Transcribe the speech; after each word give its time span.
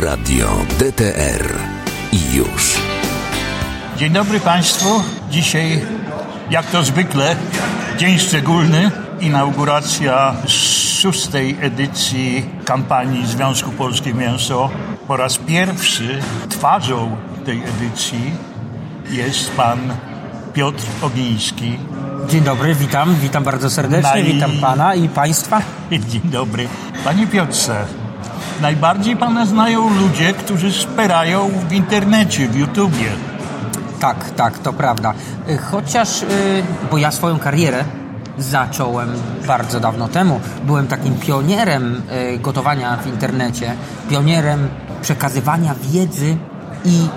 Radio 0.00 0.48
DTR 0.78 1.48
i 2.12 2.34
już. 2.34 2.80
Dzień 3.96 4.12
dobry 4.12 4.40
Państwu. 4.40 5.02
Dzisiaj, 5.30 5.80
jak 6.50 6.66
to 6.66 6.82
zwykle, 6.82 7.36
dzień 7.98 8.18
szczególny. 8.18 8.90
Inauguracja 9.20 10.34
szóstej 10.46 11.56
edycji 11.60 12.46
kampanii 12.64 13.26
Związku 13.26 13.70
Polskie 13.70 14.14
Mięso. 14.14 14.70
Po 15.08 15.16
raz 15.16 15.38
pierwszy 15.38 16.18
twarzą 16.48 17.16
tej 17.44 17.62
edycji 17.62 18.30
jest 19.10 19.50
pan 19.50 19.78
Piotr 20.52 20.84
Ogiński. 21.02 21.78
Dzień 22.28 22.40
dobry, 22.40 22.74
witam, 22.74 23.14
witam 23.14 23.44
bardzo 23.44 23.70
serdecznie, 23.70 24.10
Naj- 24.10 24.24
witam 24.24 24.50
pana 24.60 24.94
i 24.94 25.08
państwa. 25.08 25.62
Dzień 26.08 26.22
dobry. 26.24 26.68
Panie 27.04 27.26
Piotrze, 27.26 27.84
najbardziej 28.62 29.16
pana 29.16 29.46
znają 29.46 29.94
ludzie, 29.94 30.32
którzy 30.32 30.70
wspierają 30.70 31.50
w 31.68 31.72
internecie, 31.72 32.48
w 32.48 32.56
YouTubie. 32.56 33.10
Tak, 34.00 34.30
tak, 34.30 34.58
to 34.58 34.72
prawda. 34.72 35.14
Y, 35.48 35.58
Chociaż, 35.58 36.22
y, 36.22 36.26
bo 36.90 36.98
ja 36.98 37.10
swoją 37.10 37.38
karierę 37.38 37.84
zacząłem 38.38 39.08
bardzo 39.46 39.80
dawno 39.80 40.08
temu. 40.08 40.40
Byłem 40.64 40.86
takim 40.86 41.14
pionierem 41.14 42.02
y, 42.34 42.38
gotowania 42.38 42.96
w 42.96 43.06
internecie, 43.06 43.74
pionierem 44.10 44.68
przekazywania 45.02 45.74
wiedzy 45.82 46.36
i 46.84 47.08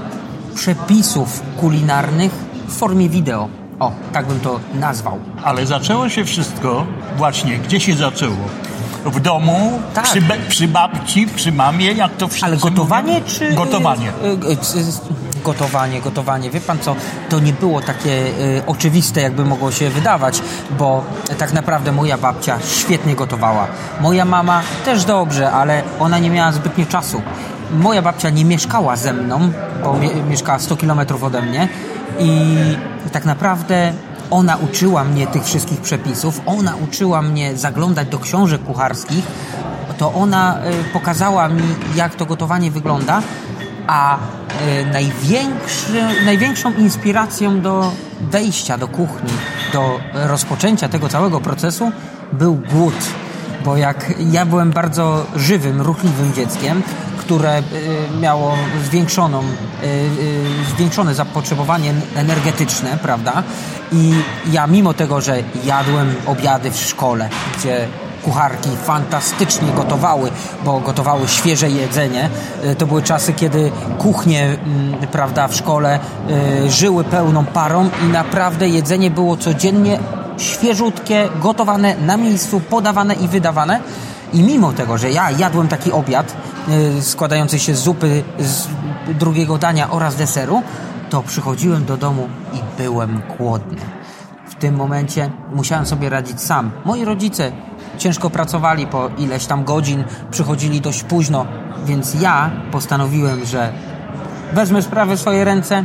przepisów 0.56 1.44
kulinarnych 1.58 2.32
w 2.68 2.74
formie 2.74 3.10
wideo. 3.10 3.50
O, 3.80 3.92
tak 4.14 4.26
bym 4.26 4.40
to 4.40 4.60
nazwał. 4.74 5.20
Ale 5.44 5.66
zaczęło 5.66 6.10
się 6.10 6.26
wszystko 6.26 6.86
właśnie, 7.18 7.58
gdzie 7.58 7.80
się 7.80 7.96
zaczęło? 7.96 8.38
W 9.06 9.20
domu, 9.20 9.80
Tak. 9.94 10.04
przy, 10.06 10.22
przy 10.50 10.68
babci, 10.68 11.28
przy 11.28 11.52
mamie, 11.52 11.92
jak 11.92 12.16
to 12.18 12.28
wszyscy 12.28 12.46
Ale 12.46 12.58
gotowanie 12.58 13.14
mówią? 13.14 13.26
czy... 13.28 13.54
Gotowanie. 13.54 14.10
y, 14.10 14.28
y, 14.28 14.52
y, 14.52 14.80
y, 14.82 15.16
Gotowanie, 15.44 16.02
gotowanie. 16.02 16.50
Wie 16.50 16.62
pan 16.62 16.80
co, 16.80 16.96
to 17.30 17.40
nie 17.40 17.54
było 17.54 17.82
takie 17.82 18.10
y, 18.12 18.62
oczywiste, 18.68 19.22
jakby 19.22 19.46
mogło 19.46 19.72
się 19.72 19.90
wydawać, 19.90 20.42
bo 20.80 21.04
tak 21.38 21.54
naprawdę 21.54 21.92
moja 21.92 22.18
babcia 22.18 22.58
świetnie 22.76 23.16
gotowała. 23.16 23.68
Moja 24.02 24.26
mama 24.26 24.62
też 24.86 25.06
dobrze, 25.06 25.52
ale 25.52 25.84
ona 26.00 26.20
nie 26.20 26.30
miała 26.30 26.52
zbytnio 26.52 26.86
czasu. 26.86 27.22
Moja 27.72 28.02
babcia 28.02 28.30
nie 28.30 28.46
mieszkała 28.46 28.96
ze 28.96 29.14
mną, 29.14 29.52
bo 29.84 29.94
mie 29.94 30.10
mieszkała 30.30 30.60
100 30.60 30.76
kilometrów 30.78 31.24
ode 31.24 31.42
mnie 31.42 31.68
i 32.20 32.56
tak 33.12 33.26
naprawdę 33.26 33.94
ona 34.32 34.58
uczyła 34.58 35.04
mnie 35.04 35.28
tych 35.28 35.44
wszystkich 35.44 35.82
przepisów, 35.82 36.42
ona 36.46 36.76
uczyła 36.76 37.22
mnie 37.22 37.58
zaglądać 37.58 38.08
do 38.08 38.20
książek 38.20 38.64
kucharskich, 38.64 39.26
to 39.98 40.14
ona 40.14 40.58
y, 40.58 40.94
pokazała 40.94 41.48
mi, 41.48 41.64
jak 41.96 42.16
to 42.16 42.26
gotowanie 42.26 42.72
wygląda, 42.72 43.22
a 43.88 44.18
y, 44.18 44.20
największą 46.26 46.74
inspiracją 46.74 47.62
do 47.62 47.92
wejścia 48.22 48.78
do 48.78 48.88
kuchni, 48.88 49.30
do 49.74 50.00
rozpoczęcia 50.14 50.90
tego 50.90 51.10
całego 51.10 51.42
procesu 51.42 51.92
był 52.34 52.56
głód. 52.56 52.96
Bo 53.66 53.78
jak 53.78 54.14
ja 54.32 54.46
byłem 54.46 54.72
bardzo 54.72 55.26
żywym, 55.36 55.82
ruchliwym 55.82 56.34
dzieckiem, 56.34 56.84
które 57.26 57.60
y, 57.60 57.64
miało 58.22 58.54
zwiększoną, 58.86 59.42
y, 59.42 59.86
y, 59.86 60.70
zwiększone 60.76 61.16
zapotrzebowanie 61.16 61.94
energetyczne, 62.16 62.98
prawda? 63.02 63.44
I 63.92 64.14
ja 64.52 64.68
mimo 64.68 64.94
tego, 64.94 65.22
że 65.22 65.44
jadłem 65.64 66.16
obiady 66.26 66.72
w 66.72 66.78
szkole, 66.78 67.30
gdzie 67.58 67.88
kucharki 68.24 68.70
fantastycznie 68.84 69.68
gotowały, 69.76 70.32
bo 70.66 70.80
gotowały 70.80 71.28
świeże 71.28 71.70
jedzenie. 71.70 72.30
To 72.78 72.88
były 72.88 73.02
czasy, 73.02 73.34
kiedy 73.34 73.72
kuchnie 73.98 74.44
mm, 74.44 75.08
prawda, 75.12 75.48
w 75.48 75.56
szkole 75.56 76.00
żyły 76.68 77.04
pełną 77.04 77.46
parą 77.46 77.90
i 78.06 78.12
naprawdę 78.12 78.68
jedzenie 78.68 79.12
było 79.12 79.38
codziennie 79.38 80.00
świeżutkie, 80.38 81.30
gotowane 81.42 81.96
na 81.98 82.18
miejscu, 82.18 82.60
podawane 82.60 83.14
i 83.14 83.28
wydawane. 83.28 83.80
I 84.34 84.44
mimo 84.44 84.74
tego, 84.74 84.98
że 84.98 85.12
ja 85.12 85.32
jadłem 85.32 85.68
taki 85.68 85.92
obiad 85.92 86.36
y, 86.98 87.02
składający 87.02 87.60
się 87.60 87.76
z 87.76 87.80
zupy, 87.80 88.24
z 88.40 88.68
drugiego 89.20 89.58
dania 89.58 89.90
oraz 89.92 90.16
deseru, 90.16 90.62
to 91.10 91.24
przychodziłem 91.24 91.86
do 91.86 91.98
domu 91.98 92.30
i 92.54 92.58
byłem 92.78 93.22
głodny. 93.38 93.78
W 94.50 94.56
tym 94.56 94.76
momencie 94.76 95.32
musiałem 95.54 95.86
sobie 95.86 96.10
radzić 96.10 96.42
sam. 96.42 96.72
Moi 96.86 97.06
rodzice 97.06 97.52
ciężko 97.98 98.30
pracowali 98.30 98.88
po 98.88 99.10
ileś 99.18 99.46
tam 99.46 99.64
godzin, 99.64 100.04
przychodzili 100.32 100.82
dość 100.82 101.04
późno, 101.04 101.46
więc 101.86 102.22
ja 102.22 102.52
postanowiłem, 102.72 103.46
że 103.46 103.74
wezmę 104.54 104.82
sprawę 104.82 105.16
w 105.16 105.20
swoje 105.20 105.46
ręce 105.46 105.84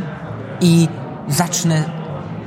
i 0.61 0.87
zacznę 1.27 1.83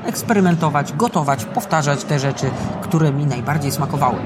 eksperymentować, 0.06 0.92
gotować, 0.92 1.44
powtarzać 1.44 2.04
te 2.04 2.18
rzeczy, 2.18 2.50
które 2.82 3.12
mi 3.12 3.26
najbardziej 3.26 3.72
smakowały. 3.72 4.18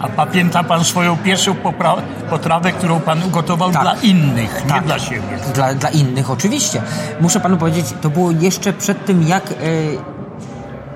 A 0.00 0.08
pamięta 0.08 0.64
pan 0.64 0.84
swoją 0.84 1.16
pierwszą 1.16 1.54
popra- 1.54 2.02
potrawę, 2.30 2.72
którą 2.72 3.00
pan 3.00 3.22
ugotował 3.22 3.70
Tak. 3.72 3.82
dla 3.82 3.94
innych, 3.94 4.62
nie 4.64 4.70
Tak. 4.70 4.84
dla 4.84 4.98
siebie? 4.98 5.38
Dla, 5.54 5.74
dla 5.74 5.88
innych 5.90 6.30
oczywiście. 6.30 6.82
Muszę 7.20 7.40
panu 7.40 7.56
powiedzieć, 7.56 7.86
to 8.02 8.10
było 8.10 8.30
jeszcze 8.30 8.72
przed 8.72 9.04
tym, 9.04 9.22
jak 9.22 9.50
e, 9.50 9.54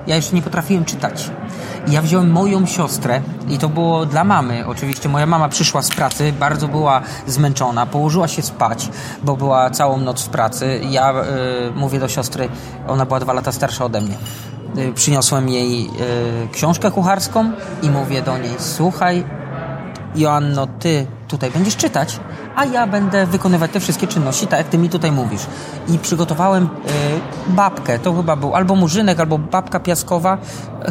ja 0.07 0.15
jeszcze 0.15 0.35
nie 0.35 0.41
potrafiłem 0.41 0.85
czytać. 0.85 1.29
I 1.87 1.91
ja 1.91 2.01
wziąłem 2.01 2.31
moją 2.31 2.65
siostrę 2.65 3.21
i 3.49 3.57
to 3.57 3.69
było 3.69 4.05
dla 4.05 4.23
mamy. 4.23 4.67
Oczywiście 4.67 5.09
moja 5.09 5.25
mama 5.25 5.49
przyszła 5.49 5.81
z 5.81 5.89
pracy, 5.89 6.33
bardzo 6.39 6.67
była 6.67 7.01
zmęczona, 7.27 7.85
położyła 7.85 8.27
się 8.27 8.41
spać, 8.41 8.89
bo 9.23 9.37
była 9.37 9.69
całą 9.69 9.97
noc 9.97 10.23
w 10.23 10.29
pracy. 10.29 10.81
Ja 10.89 11.11
e, 11.11 11.15
mówię 11.75 11.99
do 11.99 12.07
siostry, 12.07 12.49
ona 12.87 13.05
była 13.05 13.19
dwa 13.19 13.33
lata 13.33 13.51
starsza 13.51 13.85
ode 13.85 14.01
mnie. 14.01 14.15
E, 14.77 14.93
przyniosłem 14.93 15.49
jej 15.49 15.85
e, 15.85 15.89
książkę 16.51 16.91
kucharską 16.91 17.51
i 17.83 17.89
mówię 17.89 18.21
do 18.21 18.37
niej, 18.37 18.51
słuchaj, 18.57 19.23
Joanno, 20.15 20.67
ty 20.67 21.05
tutaj 21.27 21.51
będziesz 21.51 21.77
czytać, 21.77 22.19
a 22.55 22.65
ja 22.65 22.87
będę 22.87 23.25
wykonywać 23.25 23.71
te 23.71 23.79
wszystkie 23.79 24.07
czynności, 24.07 24.47
tak 24.47 24.59
jak 24.59 24.67
ty 24.67 24.77
mi 24.77 24.89
tutaj 24.89 25.11
mówisz. 25.11 25.41
I 25.87 25.99
przygotowałem 25.99 26.63
y, 26.63 26.69
babkę, 27.51 27.99
to 27.99 28.13
chyba 28.13 28.35
był 28.35 28.55
albo 28.55 28.75
murzynek, 28.75 29.19
albo 29.19 29.37
babka 29.37 29.79
piaskowa, 29.79 30.37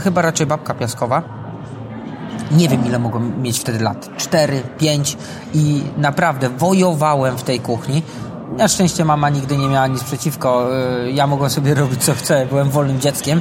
chyba 0.02 0.22
raczej 0.22 0.46
babka 0.46 0.74
piaskowa. 0.74 1.22
Nie 2.50 2.68
wiem, 2.68 2.86
ile 2.86 2.98
mogłem 2.98 3.42
mieć 3.42 3.58
wtedy 3.58 3.78
lat. 3.78 4.10
Cztery, 4.16 4.62
pięć 4.78 5.16
i 5.54 5.82
naprawdę 5.96 6.48
wojowałem 6.48 7.38
w 7.38 7.42
tej 7.42 7.60
kuchni. 7.60 8.02
Na 8.58 8.68
szczęście 8.68 9.04
mama 9.04 9.28
nigdy 9.30 9.56
nie 9.56 9.68
miała 9.68 9.86
nic 9.86 10.04
przeciwko. 10.04 10.68
y, 11.06 11.10
Ja 11.12 11.26
mogłem 11.26 11.50
sobie 11.50 11.74
robić 11.74 12.02
co 12.04 12.14
chcę, 12.14 12.46
byłem 12.46 12.70
wolnym 12.70 13.00
dzieckiem. 13.00 13.40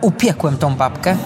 Upiekłem 0.00 0.56
tą 0.56 0.74
babkę 0.74 1.16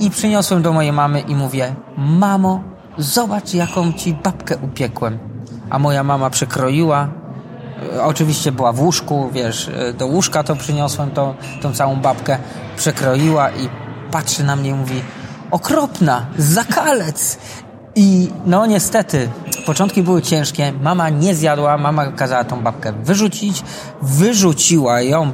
i 0.00 0.10
przyniosłem 0.10 0.62
do 0.62 0.72
mojej 0.72 0.92
mamy 0.92 1.20
i 1.20 1.34
mówię: 1.36 1.74
Mamo, 1.96 2.60
zobacz, 2.98 3.54
jaką 3.54 3.92
ci 3.92 4.14
babkę 4.14 4.56
upiekłem. 4.56 5.18
A 5.70 5.78
moja 5.78 6.04
mama 6.04 6.30
przekroiła. 6.30 7.08
y, 7.96 8.02
Oczywiście 8.02 8.52
była 8.52 8.72
w 8.72 8.80
łóżku, 8.80 9.30
wiesz, 9.32 9.68
y, 9.68 9.94
do 9.98 10.06
łóżka 10.06 10.42
to 10.44 10.56
przyniosłem, 10.56 11.10
to, 11.10 11.34
tą 11.62 11.72
całą 11.72 11.96
babkę 11.96 12.38
przekroiła 12.76 13.50
i 13.50 13.68
patrzy 14.10 14.44
na 14.44 14.56
mnie 14.56 14.70
i 14.70 14.74
mówi: 14.74 15.02
Okropna, 15.50 16.26
zakalec. 16.38 17.38
I 17.96 18.28
no 18.46 18.66
niestety, 18.66 19.28
początki 19.66 20.02
były 20.02 20.22
ciężkie. 20.22 20.72
Mama 20.82 21.08
nie 21.08 21.34
zjadła, 21.34 21.78
mama 21.78 22.06
kazała 22.06 22.44
tą 22.44 22.62
babkę 22.62 22.92
wyrzucić. 22.92 23.62
Wyrzuciła 24.02 25.00
ją 25.00 25.30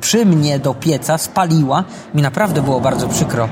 przy 0.00 0.26
mnie 0.26 0.58
do 0.58 0.74
pieca, 0.74 1.18
spaliła. 1.18 1.84
Mi 2.14 2.22
naprawdę 2.22 2.62
było 2.62 2.80
bardzo 2.80 3.08
przykro. 3.08 3.48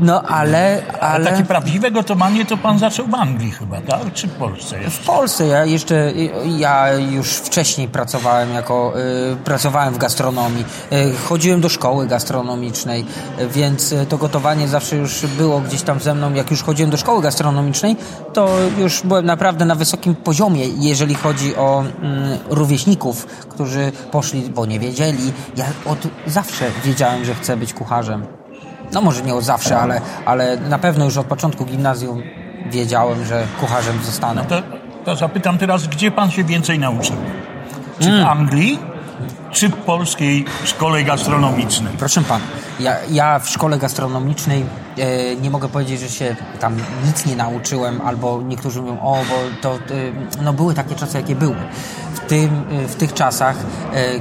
No 0.00 0.22
ale, 0.22 0.82
ale... 1.00 1.30
Takie 1.30 1.44
prawdziwe 1.44 1.90
gotowanie 1.90 2.44
to 2.44 2.56
pan 2.56 2.78
zaczął 2.78 3.06
w 3.06 3.14
Anglii 3.14 3.50
chyba, 3.50 3.80
tak? 3.80 4.12
Czy 4.12 4.28
w 4.28 4.32
Polsce 4.32 4.78
W 4.78 4.82
jeszcze? 4.82 5.04
Polsce 5.04 5.46
ja 5.46 5.64
jeszcze, 5.64 6.12
ja 6.58 6.92
już 6.92 7.28
wcześniej 7.28 7.88
pracowałem 7.88 8.54
jako, 8.54 8.92
y, 9.32 9.36
pracowałem 9.36 9.94
w 9.94 9.98
gastronomii, 9.98 10.64
y, 10.92 11.16
chodziłem 11.28 11.60
do 11.60 11.68
szkoły 11.68 12.06
gastronomicznej, 12.06 13.04
więc 13.50 13.92
y, 13.92 14.06
to 14.06 14.18
gotowanie 14.18 14.68
zawsze 14.68 14.96
już 14.96 15.26
było 15.26 15.60
gdzieś 15.60 15.82
tam 15.82 16.00
ze 16.00 16.14
mną, 16.14 16.34
jak 16.34 16.50
już 16.50 16.62
chodziłem 16.62 16.90
do 16.90 16.96
szkoły 16.96 17.22
gastronomicznej, 17.22 17.96
to 18.32 18.48
już 18.78 19.02
byłem 19.02 19.26
naprawdę 19.26 19.64
na 19.64 19.74
wysokim 19.74 20.14
poziomie, 20.14 20.64
jeżeli 20.66 21.14
chodzi 21.14 21.56
o 21.56 21.84
mm, 22.02 22.38
rówieśników, 22.48 23.26
którzy 23.26 23.92
poszli, 24.10 24.50
bo 24.50 24.66
nie 24.66 24.80
wiedzieli. 24.80 25.32
Ja 25.56 25.64
od 25.86 25.98
zawsze 26.26 26.64
wiedziałem, 26.84 27.24
że 27.24 27.34
chcę 27.34 27.56
być 27.56 27.74
kucharzem. 27.74 28.39
No 28.92 29.00
może 29.00 29.22
nie 29.22 29.34
od 29.34 29.44
zawsze, 29.44 29.78
ale, 29.78 30.00
ale 30.26 30.56
na 30.56 30.78
pewno 30.78 31.04
już 31.04 31.16
od 31.16 31.26
początku 31.26 31.64
gimnazjum 31.64 32.22
wiedziałem, 32.70 33.24
że 33.24 33.44
kucharzem 33.60 33.98
zostanę. 34.02 34.44
To, 34.44 34.62
to 35.04 35.16
zapytam 35.16 35.58
teraz, 35.58 35.86
gdzie 35.86 36.10
pan 36.10 36.30
się 36.30 36.44
więcej 36.44 36.78
nauczył? 36.78 37.16
Czy 38.00 38.08
Mm. 38.08 38.24
w 38.24 38.28
Anglii, 38.28 38.78
czy 39.52 39.68
w 39.68 39.76
polskiej 39.76 40.44
szkole 40.64 41.04
gastronomicznej? 41.04 41.92
Proszę 41.98 42.20
pana, 42.22 42.44
ja, 42.80 42.96
ja 43.10 43.38
w 43.38 43.48
szkole 43.48 43.78
gastronomicznej 43.78 44.64
nie 45.40 45.50
mogę 45.50 45.68
powiedzieć, 45.68 46.00
że 46.00 46.08
się 46.08 46.36
tam 46.60 46.76
nic 47.06 47.26
nie 47.26 47.36
nauczyłem, 47.36 48.00
albo 48.00 48.42
niektórzy 48.42 48.82
mówią, 48.82 49.00
o, 49.00 49.16
bo 49.28 49.62
to, 49.62 49.74
e, 49.74 49.78
no 50.42 50.52
były 50.52 50.74
takie 50.74 50.94
czasy, 50.94 51.16
jakie 51.16 51.34
były. 51.34 51.56
W, 52.14 52.20
tym, 52.20 52.64
e, 52.70 52.88
w 52.88 52.94
tych 52.94 53.14
czasach, 53.14 53.56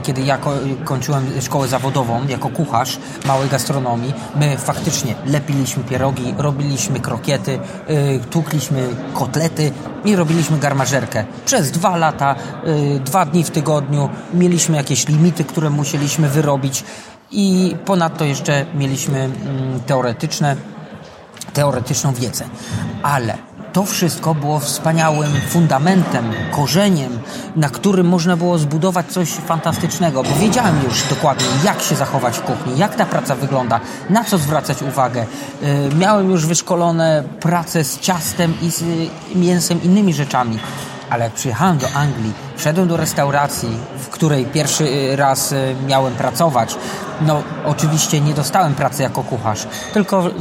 kiedy 0.04 0.22
ja 0.22 0.38
kończyłem 0.84 1.42
szkołę 1.42 1.68
zawodową 1.68 2.28
jako 2.28 2.50
kucharz 2.50 2.98
małej 3.26 3.50
gastronomii, 3.50 4.14
my 4.36 4.58
faktycznie 4.58 5.16
lepiliśmy 5.26 5.84
pierogi, 5.84 6.34
robiliśmy 6.38 7.00
krokiety, 7.00 7.60
tukliśmy 8.30 8.88
kotlety 9.14 9.72
i 10.06 10.16
robiliśmy 10.16 10.60
garmażerkę. 10.60 11.26
Przez 11.46 11.72
dwa 11.72 11.98
lata, 11.98 12.36
dwa 13.06 13.26
dni 13.26 13.44
w 13.44 13.50
tygodniu 13.50 14.10
mieliśmy 14.34 14.78
jakieś 14.78 15.08
limity, 15.08 15.44
które 15.44 15.70
musieliśmy 15.70 16.30
wyrobić 16.30 16.84
i 17.32 17.76
ponadto 17.86 18.26
jeszcze 18.26 18.66
mieliśmy 18.76 19.20
mm, 19.20 19.80
teoretyczne, 19.86 20.56
teoretyczną 21.54 22.14
wiedzę. 22.14 22.46
Ale 23.04 23.38
to 23.74 23.86
wszystko 23.86 24.36
było 24.36 24.60
wspaniałym 24.60 25.32
fundamentem, 25.50 26.32
korzeniem, 26.52 27.20
na 27.56 27.70
którym 27.70 28.08
można 28.08 28.38
było 28.38 28.58
zbudować 28.58 29.06
coś 29.06 29.30
fantastycznego, 29.30 30.24
bo 30.24 30.30
wiedziałem 30.36 30.84
już 30.84 31.04
dokładnie, 31.10 31.46
jak 31.66 31.82
się 31.82 31.96
zachować 31.96 32.38
w 32.38 32.42
kuchni, 32.42 32.78
jak 32.78 32.96
ta 32.96 33.06
praca 33.06 33.36
wygląda, 33.36 33.80
na 34.10 34.24
co 34.24 34.38
zwracać 34.38 34.82
uwagę. 34.82 35.26
Y, 35.64 35.96
miałem 35.96 36.32
już 36.32 36.46
wyszkolone 36.46 37.24
prace 37.40 37.84
z 37.84 38.00
ciastem 38.00 38.54
i 38.62 38.72
z 38.72 38.84
mięsem, 39.36 39.84
innymi 39.84 40.14
rzeczami 40.14 40.60
ale 41.10 41.24
jak 41.24 41.34
przyjechałem 41.34 41.78
do 41.78 41.92
Anglii, 41.92 42.34
wszedłem 42.56 42.88
do 42.88 42.98
restauracji, 42.98 43.70
w 44.00 44.08
której 44.10 44.46
pierwszy 44.46 44.84
y, 44.84 45.16
raz 45.16 45.52
y, 45.52 45.76
miałem 45.88 46.14
pracować, 46.14 46.76
no 47.22 47.44
oczywiście 47.66 48.22
nie 48.22 48.34
dostałem 48.34 48.74
pracy 48.76 49.04
jako 49.04 49.24
kucharz, 49.24 49.68
tylko 49.94 50.28
y, 50.28 50.32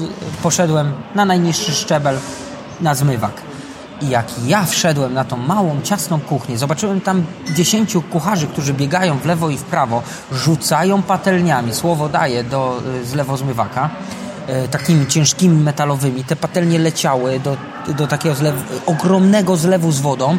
poszedłem 0.42 0.92
na 1.14 1.24
najniższy 1.24 1.72
szczebel 1.72 2.18
na 2.80 2.94
zmywak. 2.94 3.32
I 4.02 4.08
jak 4.08 4.26
ja 4.46 4.64
wszedłem 4.64 5.14
na 5.14 5.24
tą 5.24 5.36
małą, 5.36 5.82
ciasną 5.82 6.20
kuchnię, 6.20 6.58
zobaczyłem 6.58 7.00
tam 7.00 7.24
dziesięciu 7.56 8.02
kucharzy, 8.02 8.46
którzy 8.46 8.74
biegają 8.74 9.18
w 9.18 9.26
lewo 9.26 9.50
i 9.50 9.56
w 9.56 9.62
prawo, 9.62 10.02
rzucają 10.32 11.02
patelniami, 11.02 11.74
słowo 11.74 12.08
daję, 12.08 12.44
do 12.44 12.82
zlewozmywaka, 13.04 13.90
takimi 14.70 15.06
ciężkimi 15.06 15.62
metalowymi. 15.62 16.24
Te 16.24 16.36
patelnie 16.36 16.78
leciały 16.78 17.40
do, 17.40 17.56
do 17.98 18.06
takiego 18.06 18.34
zlewu, 18.34 18.58
ogromnego 18.86 19.56
zlewu 19.56 19.92
z 19.92 20.00
wodą 20.00 20.38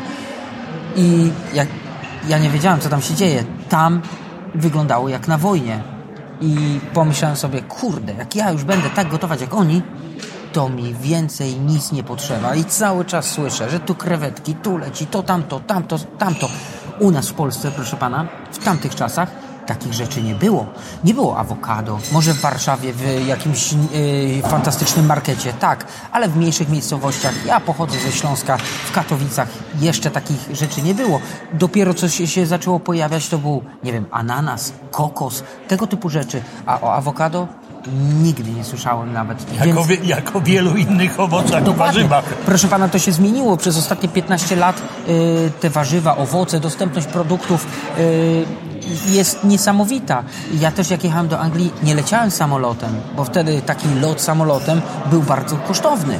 i 0.95 1.31
jak, 1.53 1.67
ja 2.27 2.37
nie 2.37 2.49
wiedziałem, 2.49 2.79
co 2.79 2.89
tam 2.89 3.01
się 3.01 3.13
dzieje. 3.13 3.43
Tam 3.69 4.01
wyglądało 4.55 5.09
jak 5.09 5.27
na 5.27 5.37
wojnie. 5.37 5.83
I 6.41 6.79
pomyślałem 6.93 7.37
sobie, 7.37 7.61
kurde, 7.61 8.13
jak 8.13 8.35
ja 8.35 8.51
już 8.51 8.63
będę 8.63 8.89
tak 8.89 9.09
gotować 9.09 9.41
jak 9.41 9.53
oni, 9.53 9.81
to 10.53 10.69
mi 10.69 10.93
więcej 10.93 11.59
nic 11.59 11.91
nie 11.91 12.03
potrzeba. 12.03 12.55
I 12.55 12.63
cały 12.63 13.05
czas 13.05 13.25
słyszę, 13.25 13.69
że 13.69 13.79
tu 13.79 13.95
krewetki, 13.95 14.55
tu 14.55 14.77
leci, 14.77 15.05
to 15.07 15.23
tamto, 15.23 15.59
tamto, 15.59 15.99
tamto. 16.17 16.49
U 16.99 17.11
nas 17.11 17.29
w 17.29 17.33
Polsce, 17.33 17.71
proszę 17.71 17.97
pana, 17.97 18.27
w 18.51 18.63
tamtych 18.63 18.95
czasach 18.95 19.48
takich 19.69 19.93
rzeczy 19.93 20.23
nie 20.23 20.35
było. 20.35 20.65
Nie 21.03 21.13
było 21.13 21.37
awokado. 21.37 21.99
Może 22.11 22.33
w 22.33 22.41
Warszawie, 22.41 22.93
w 22.93 23.27
jakimś 23.27 23.73
yy, 23.73 24.41
fantastycznym 24.49 25.05
markecie, 25.05 25.53
tak, 25.53 25.85
ale 26.11 26.29
w 26.29 26.37
mniejszych 26.37 26.69
miejscowościach. 26.69 27.45
Ja 27.45 27.59
pochodzę 27.59 27.99
ze 27.99 28.11
Śląska, 28.11 28.57
w 28.57 28.91
Katowicach 28.91 29.47
jeszcze 29.79 30.11
takich 30.11 30.49
rzeczy 30.53 30.81
nie 30.81 30.93
było. 30.93 31.19
Dopiero 31.53 31.93
co 31.93 32.09
się, 32.09 32.27
się 32.27 32.45
zaczęło 32.45 32.79
pojawiać, 32.79 33.29
to 33.29 33.37
był, 33.37 33.63
nie 33.83 33.93
wiem, 33.93 34.05
ananas, 34.11 34.73
kokos, 34.91 35.43
tego 35.67 35.87
typu 35.87 36.09
rzeczy. 36.09 36.41
A 36.65 36.81
o 36.81 36.93
awokado 36.93 37.47
nigdy 38.23 38.51
nie 38.51 38.63
słyszałem 38.63 39.13
nawet. 39.13 39.65
Jako, 39.65 39.83
Więc... 39.83 40.07
jako 40.07 40.41
wielu 40.41 40.75
innych 40.75 41.19
owocach 41.19 41.67
i 41.67 41.73
warzywach. 41.73 42.23
Proszę 42.25 42.67
pana, 42.67 42.89
to 42.89 42.99
się 42.99 43.11
zmieniło 43.11 43.57
przez 43.57 43.77
ostatnie 43.77 44.09
15 44.09 44.55
lat. 44.55 44.81
Yy, 45.07 45.51
te 45.59 45.69
warzywa, 45.69 46.17
owoce, 46.17 46.59
dostępność 46.59 47.07
produktów 47.07 47.67
yy, 47.97 48.68
jest 49.07 49.43
niesamowita. 49.43 50.23
Ja 50.53 50.71
też 50.71 50.89
jak 50.89 51.03
jechałem 51.03 51.27
do 51.27 51.39
Anglii, 51.39 51.71
nie 51.83 51.95
leciałem 51.95 52.31
samolotem, 52.31 52.89
bo 53.15 53.23
wtedy 53.23 53.61
taki 53.61 53.87
lot 54.01 54.21
samolotem 54.21 54.81
był 55.05 55.21
bardzo 55.21 55.55
kosztowny. 55.57 56.19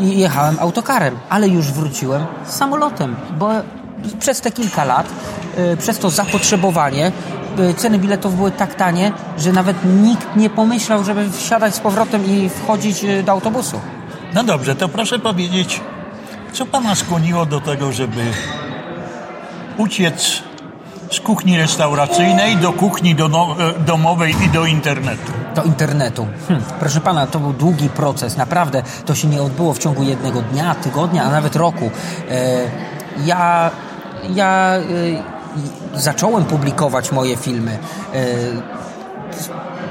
Jechałem 0.00 0.56
autokarem, 0.60 1.18
ale 1.28 1.48
już 1.48 1.72
wróciłem 1.72 2.26
samolotem, 2.46 3.16
bo 3.38 3.50
przez 4.20 4.40
te 4.40 4.50
kilka 4.50 4.84
lat, 4.84 5.06
y, 5.72 5.76
przez 5.76 5.98
to 5.98 6.10
zapotrzebowanie, 6.10 7.12
y, 7.70 7.74
ceny 7.74 7.98
biletów 7.98 8.36
były 8.36 8.50
tak 8.50 8.74
tanie, 8.74 9.12
że 9.38 9.52
nawet 9.52 9.76
nikt 9.84 10.36
nie 10.36 10.50
pomyślał, 10.50 11.04
żeby 11.04 11.30
wsiadać 11.30 11.74
z 11.74 11.80
powrotem 11.80 12.26
i 12.26 12.48
wchodzić 12.48 13.04
y, 13.04 13.22
do 13.22 13.32
autobusu. 13.32 13.80
No 14.34 14.44
dobrze, 14.44 14.74
to 14.74 14.88
proszę 14.88 15.18
powiedzieć, 15.18 15.80
co 16.52 16.66
pana 16.66 16.94
skłoniło 16.94 17.46
do 17.46 17.60
tego, 17.60 17.92
żeby 17.92 18.22
uciec 19.76 20.42
z 21.12 21.20
kuchni 21.20 21.58
restauracyjnej 21.58 22.56
do 22.56 22.72
kuchni 22.72 23.14
no, 23.14 23.56
e, 23.58 23.84
domowej 23.84 24.34
i 24.44 24.48
do 24.48 24.66
internetu. 24.66 25.32
Do 25.54 25.62
internetu. 25.62 26.26
Hm. 26.48 26.62
Proszę 26.80 27.00
pana, 27.00 27.26
to 27.26 27.40
był 27.40 27.52
długi 27.52 27.88
proces. 27.88 28.36
Naprawdę 28.36 28.82
to 29.06 29.14
się 29.14 29.28
nie 29.28 29.42
odbyło 29.42 29.74
w 29.74 29.78
ciągu 29.78 30.02
jednego 30.02 30.42
dnia, 30.42 30.74
tygodnia, 30.74 31.24
a 31.24 31.30
nawet 31.30 31.56
roku. 31.56 31.90
E, 32.30 32.60
ja 33.24 33.70
ja 34.34 34.74
e, 35.94 36.00
zacząłem 36.00 36.44
publikować 36.44 37.12
moje 37.12 37.36
filmy. 37.36 37.78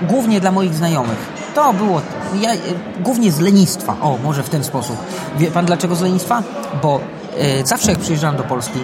Głównie 0.01 0.41
dla 0.41 0.51
moich 0.51 0.73
znajomych. 0.73 1.31
To 1.55 1.73
było 1.73 2.01
ja, 2.41 2.49
głównie 2.99 3.31
z 3.31 3.39
lenistwa. 3.39 3.95
O, 4.01 4.17
może 4.23 4.43
w 4.43 4.49
ten 4.49 4.63
sposób. 4.63 4.97
Wie 5.37 5.51
pan 5.51 5.65
dlaczego 5.65 5.95
z 5.95 6.01
lenistwa? 6.01 6.43
Bo 6.81 6.99
zawsze 7.63 7.91
jak 7.91 7.99
przyjeżdżałem 7.99 8.37
do 8.37 8.43
Polski, 8.43 8.79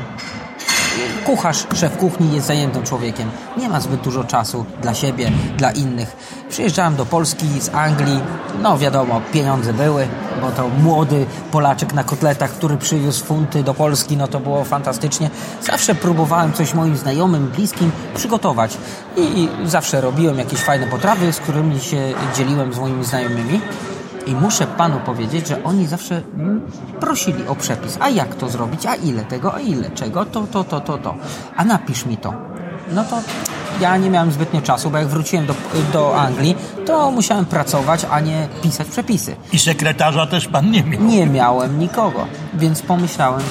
kucharz, 1.25 1.67
szef 1.75 1.97
kuchni 1.97 2.33
jest 2.33 2.47
zajętym 2.47 2.83
człowiekiem. 2.83 3.29
Nie 3.57 3.69
ma 3.69 3.79
zbyt 3.79 4.01
dużo 4.01 4.23
czasu 4.23 4.65
dla 4.81 4.93
siebie, 4.93 5.31
dla 5.57 5.71
innych. 5.71 6.15
Przyjeżdżałem 6.49 6.95
do 6.95 7.05
Polski 7.05 7.45
z 7.61 7.69
Anglii, 7.69 8.19
no 8.61 8.77
wiadomo, 8.77 9.21
pieniądze 9.33 9.73
były, 9.73 10.07
bo 10.41 10.51
to 10.51 10.69
młody 10.83 11.25
Polaczek 11.51 11.93
na 11.93 12.03
kotletach, 12.03 12.51
który 12.51 12.77
przywiózł 12.77 13.25
funty 13.25 13.63
do 13.63 13.73
Polski, 13.73 14.17
no 14.17 14.27
to 14.27 14.39
było 14.39 14.63
fantastycznie. 14.63 15.29
Zawsze 15.61 15.95
próbowałem 15.95 16.53
coś 16.53 16.73
moim 16.73 16.97
znajomym, 16.97 17.47
bliskim 17.47 17.91
przygotować 18.15 18.77
i 19.17 19.49
zawsze 19.65 20.01
robiłem 20.01 20.37
jakieś 20.37 20.59
fajne 20.59 20.87
potrawy, 20.87 21.33
z 21.33 21.39
którymi 21.39 21.79
się 21.79 22.13
dzieliłem 22.35 22.73
z 22.73 22.79
moimi 22.79 23.05
znajomymi. 23.05 23.61
I 24.27 24.35
muszę 24.35 24.67
panu 24.67 24.99
powiedzieć, 24.99 25.47
że 25.47 25.63
oni 25.63 25.87
zawsze 25.87 26.21
prosili 26.99 27.47
o 27.47 27.55
przepis. 27.55 27.97
A 27.99 28.09
jak 28.09 28.35
to 28.35 28.49
zrobić? 28.49 28.85
A 28.85 28.95
ile 28.95 29.25
tego? 29.25 29.55
A 29.55 29.59
ile 29.59 29.89
czego? 29.89 30.25
To, 30.25 30.41
to, 30.41 30.63
to, 30.63 30.81
to, 30.81 30.97
to. 30.97 31.15
A 31.55 31.65
napisz 31.65 32.05
mi 32.05 32.17
to. 32.17 32.33
No 32.91 33.03
to 33.03 33.21
ja 33.81 33.97
nie 33.97 34.09
miałem 34.09 34.31
zbytnio 34.31 34.61
czasu, 34.61 34.89
bo 34.89 34.97
jak 34.97 35.07
wróciłem 35.07 35.45
do, 35.45 35.55
do 35.93 36.19
Anglii, 36.19 36.55
to 36.85 37.11
musiałem 37.11 37.45
pracować, 37.45 38.05
a 38.11 38.19
nie 38.19 38.47
pisać 38.63 38.87
przepisy. 38.87 39.35
I 39.53 39.59
sekretarza 39.59 40.27
też 40.27 40.47
pan 40.47 40.71
nie 40.71 40.83
miał? 40.83 41.01
Nie 41.03 41.27
miałem 41.27 41.79
nikogo, 41.79 42.27
więc 42.53 42.81
pomyślałem, 42.81 43.41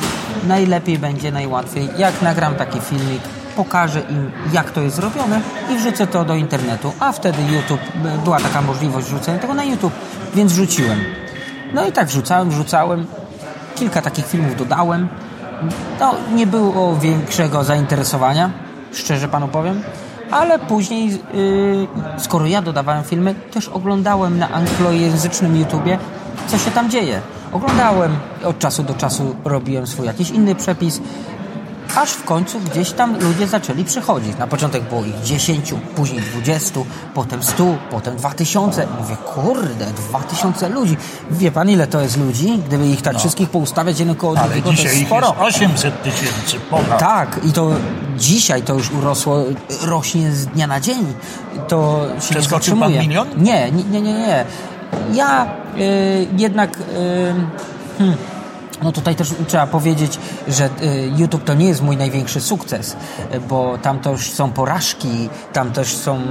najlepiej 0.47 0.99
będzie, 0.99 1.33
najłatwiej, 1.33 1.89
jak 1.99 2.23
nagram 2.23 2.55
taki 2.55 2.81
filmik, 2.81 3.23
pokażę 3.57 4.01
im, 4.01 4.31
jak 4.53 4.71
to 4.71 4.81
jest 4.81 4.97
zrobione 4.97 5.41
i 5.71 5.77
wrzucę 5.77 6.07
to 6.07 6.25
do 6.25 6.35
internetu. 6.35 6.93
A 7.01 7.13
wtedy 7.13 7.43
YouTube, 7.43 7.81
była 8.25 8.41
taka 8.41 8.63
możliwość 8.63 9.07
wrzucenia 9.07 9.39
tego 9.39 9.55
na 9.55 9.65
YouTube, 9.65 9.93
więc 10.35 10.53
wrzuciłem. 10.53 10.99
No 11.75 11.87
i 11.87 11.93
tak 11.93 12.09
wrzucałem, 12.09 12.51
wrzucałem. 12.51 13.07
Kilka 13.75 14.03
takich 14.03 14.27
filmów 14.27 14.57
dodałem. 14.57 15.09
No, 16.01 16.15
nie 16.35 16.47
było 16.47 16.97
większego 16.97 17.65
zainteresowania, 17.65 18.51
szczerze 18.93 19.29
panu 19.29 19.49
powiem. 19.49 19.83
Ale 20.31 20.59
później, 20.59 21.11
yy, 21.11 21.19
skoro 22.19 22.47
ja 22.47 22.63
dodawałem 22.63 23.05
filmy, 23.05 23.35
też 23.35 23.69
oglądałem 23.69 24.39
na 24.39 24.51
anglojęzycznym 24.51 25.57
YouTubie, 25.57 25.99
co 26.47 26.59
się 26.59 26.71
tam 26.71 26.91
dzieje. 26.91 27.21
Oglądałem, 27.53 28.17
od 28.45 28.59
czasu 28.59 28.83
do 28.83 28.95
czasu 28.95 29.37
robiłem 29.45 29.87
swój 29.87 30.07
jakiś 30.07 30.31
inny 30.31 30.55
przepis, 30.55 31.01
aż 31.97 32.11
w 32.11 32.25
końcu 32.25 32.61
gdzieś 32.61 32.90
tam 32.90 33.19
ludzie 33.21 33.47
zaczęli 33.47 33.85
przychodzić. 33.85 34.38
Na 34.38 34.47
początek 34.47 34.88
było 34.88 35.05
ich 35.05 35.23
10, 35.23 35.75
później 35.97 36.21
20, 36.21 36.81
potem 37.14 37.43
100, 37.43 37.64
potem 37.90 38.16
2000. 38.16 38.87
Mówię, 39.00 39.16
kurde, 39.35 39.87
2000 39.87 40.69
ludzi. 40.69 40.97
Wie 41.31 41.52
pan, 41.52 41.71
ile 41.71 41.87
to 41.87 42.00
jest 42.00 42.16
ludzi? 42.16 42.59
Gdyby 42.66 42.87
ich 42.87 43.02
tak 43.02 43.12
no. 43.12 43.19
wszystkich 43.19 43.50
poustawiać 43.50 44.00
jeden 44.00 44.14
koło 44.14 44.38
Ale 44.38 44.49
drugiego, 44.49 44.71
dzisiaj 44.71 44.87
to 44.87 44.93
jest 44.93 45.07
sporo. 45.07 45.26
Jest 45.28 45.57
800 45.57 46.02
tysięcy, 46.02 46.61
ponad. 46.71 46.99
Tak, 46.99 47.40
i 47.45 47.52
to 47.52 47.71
dzisiaj 48.19 48.62
to 48.62 48.75
już 48.75 48.90
urosło, 48.90 49.45
rośnie 49.83 50.33
z 50.33 50.47
dnia 50.47 50.66
na 50.66 50.81
dzień. 50.81 51.14
To 51.69 52.07
się 52.21 52.35
Przeskoczył 52.35 52.75
nie 52.75 52.81
pan 52.81 52.93
milion? 52.93 53.28
Nie, 53.37 53.71
nie, 53.71 53.85
nie, 53.85 54.02
nie. 54.02 54.45
Ja 55.12 55.47
y, 55.78 56.26
jednak... 56.37 56.76
Y, 56.76 57.35
hmm, 57.99 58.16
no 58.83 58.92
tutaj 58.92 59.14
też 59.14 59.35
trzeba 59.49 59.66
powiedzieć, 59.66 60.18
że 60.49 60.64
y, 60.66 61.12
YouTube 61.16 61.45
to 61.45 61.54
nie 61.54 61.66
jest 61.66 61.83
mój 61.83 61.97
największy 61.97 62.40
sukces, 62.40 62.97
y, 63.35 63.40
bo 63.40 63.78
tam 63.78 63.99
też 63.99 64.33
są 64.33 64.50
porażki, 64.50 65.28
tam 65.52 65.73
też 65.73 65.97
są, 65.97 66.16
y, 66.16 66.23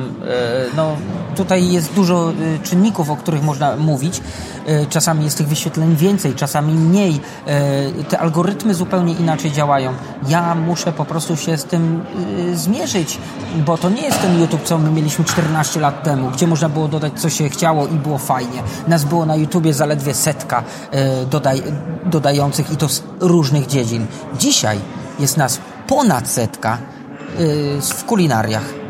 no 0.76 0.98
tutaj 1.36 1.72
jest 1.72 1.94
dużo 1.94 2.34
czynników, 2.64 3.10
o 3.10 3.16
których 3.16 3.44
można 3.44 3.76
mówić. 3.76 4.22
Czasami 4.90 5.24
jest 5.24 5.38
tych 5.38 5.48
wyświetleń 5.48 5.96
więcej, 5.96 6.34
czasami 6.34 6.74
mniej. 6.74 7.20
Te 8.10 8.20
algorytmy 8.20 8.74
zupełnie 8.74 9.14
inaczej 9.14 9.52
działają. 9.52 9.94
Ja 10.28 10.56
muszę 10.56 10.92
po 10.92 11.06
prostu 11.06 11.38
się 11.38 11.58
z 11.58 11.64
tym 11.64 12.04
zmierzyć, 12.54 13.18
bo 13.66 13.78
to 13.78 13.90
nie 13.90 14.02
jest 14.02 14.22
ten 14.22 14.42
YouTube, 14.42 14.64
co 14.64 14.78
my 14.78 14.92
mieliśmy 14.92 15.26
14 15.26 15.80
lat 15.80 16.04
temu, 16.04 16.30
gdzie 16.30 16.48
można 16.48 16.70
było 16.70 16.88
dodać, 16.88 17.14
co 17.16 17.30
się 17.30 17.50
chciało 17.50 17.88
i 17.88 17.96
było 17.96 18.18
fajnie. 18.18 18.64
Nas 18.88 19.06
było 19.06 19.26
na 19.26 19.36
YouTubie 19.36 19.74
zaledwie 19.74 20.14
setka 20.14 20.64
dodaj, 21.30 21.64
dodaj 22.06 22.35
i 22.74 22.78
to 22.78 22.90
z 22.90 23.04
różnych 23.20 23.68
dziedzin. 23.68 24.06
Dzisiaj 24.40 24.80
jest 25.20 25.38
nas 25.38 25.60
ponad 25.88 26.28
setka 26.28 26.78
yy, 27.40 27.82
w 27.82 28.06
kulinariach. 28.06 28.86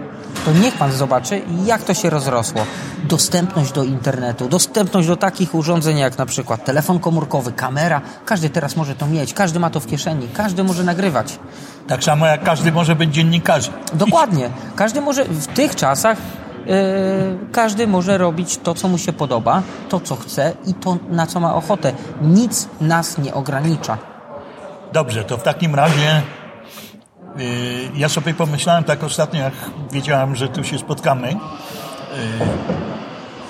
To 0.46 0.52
niech 0.52 0.78
pan 0.78 0.92
zobaczy, 0.92 1.42
jak 1.66 1.84
to 1.84 1.94
się 1.94 2.10
rozrosło. 2.10 2.66
Dostępność 3.04 3.72
do 3.72 3.84
internetu, 3.84 4.48
dostępność 4.48 5.08
do 5.08 5.18
takich 5.18 5.56
urządzeń 5.56 5.98
jak 5.98 6.18
na 6.18 6.26
przykład 6.26 6.66
telefon 6.66 7.00
komórkowy, 7.00 7.52
kamera. 7.52 8.02
Każdy 8.26 8.50
teraz 8.50 8.76
może 8.76 8.96
to 8.96 9.08
mieć, 9.08 9.34
każdy 9.34 9.60
ma 9.60 9.70
to 9.70 9.80
w 9.80 9.88
kieszeni, 9.88 10.28
każdy 10.34 10.64
może 10.64 10.84
nagrywać. 10.84 11.40
Tak 11.88 12.04
samo 12.04 12.26
jak 12.26 12.44
każdy 12.44 12.72
może 12.72 12.96
być 12.96 13.14
dziennikarzem. 13.14 13.74
Dokładnie. 13.94 14.50
Każdy 14.76 15.02
może 15.02 15.26
w 15.26 15.48
tych 15.48 15.76
czasach 15.76 16.18
każdy 17.52 17.88
może 17.88 18.18
robić 18.18 18.58
to, 18.58 18.74
co 18.74 18.88
mu 18.88 18.98
się 18.98 19.14
podoba, 19.14 19.62
to, 19.90 20.00
co 20.00 20.16
chce 20.16 20.54
i 20.68 20.74
to, 20.74 20.98
na 21.10 21.28
co 21.28 21.40
ma 21.40 21.56
ochotę. 21.56 21.94
Nic 22.22 22.68
nas 22.82 23.18
nie 23.18 23.34
ogranicza. 23.34 23.98
Dobrze, 24.94 25.24
to 25.24 25.38
w 25.38 25.44
takim 25.44 25.76
razie 25.76 26.22
yy, 27.38 27.46
ja 27.96 28.10
sobie 28.10 28.34
pomyślałem 28.34 28.84
tak 28.84 29.04
ostatnio, 29.04 29.42
jak 29.42 29.54
wiedziałem, 29.92 30.36
że 30.36 30.48
tu 30.48 30.64
się 30.64 30.78
spotkamy, 30.78 31.28
yy, 31.28 31.38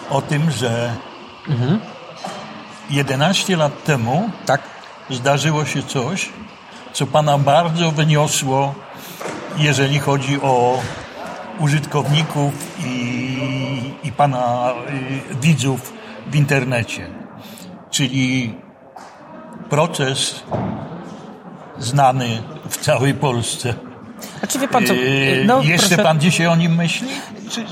o 0.09 0.21
tym, 0.21 0.51
że 0.51 0.93
mhm. 1.49 1.79
11 2.89 3.57
lat 3.57 3.83
temu 3.83 4.29
tak. 4.45 4.61
zdarzyło 5.09 5.65
się 5.65 5.83
coś, 5.83 6.29
co 6.93 7.07
Pana 7.07 7.37
bardzo 7.37 7.91
wyniosło, 7.91 8.73
jeżeli 9.57 9.99
chodzi 9.99 10.41
o 10.41 10.79
użytkowników 11.59 12.53
i, 12.85 13.93
i 14.03 14.11
pana 14.11 14.73
y, 15.31 15.35
widzów 15.41 15.93
w 16.27 16.35
internecie. 16.35 17.07
Czyli 17.89 18.55
proces 19.69 20.43
znany 21.79 22.41
w 22.69 22.77
całej 22.77 23.13
Polsce. 23.13 23.73
A 24.43 24.47
czy 24.47 24.59
wie 24.59 24.67
pan 24.67 24.85
co? 24.85 24.93
Y, 24.93 25.43
no, 25.45 25.61
Jeszcze 25.61 25.87
proszę... 25.87 26.03
pan 26.03 26.19
dzisiaj 26.19 26.47
o 26.47 26.55
nim 26.55 26.75
myśli? 26.75 27.07
Czy... 27.49 27.65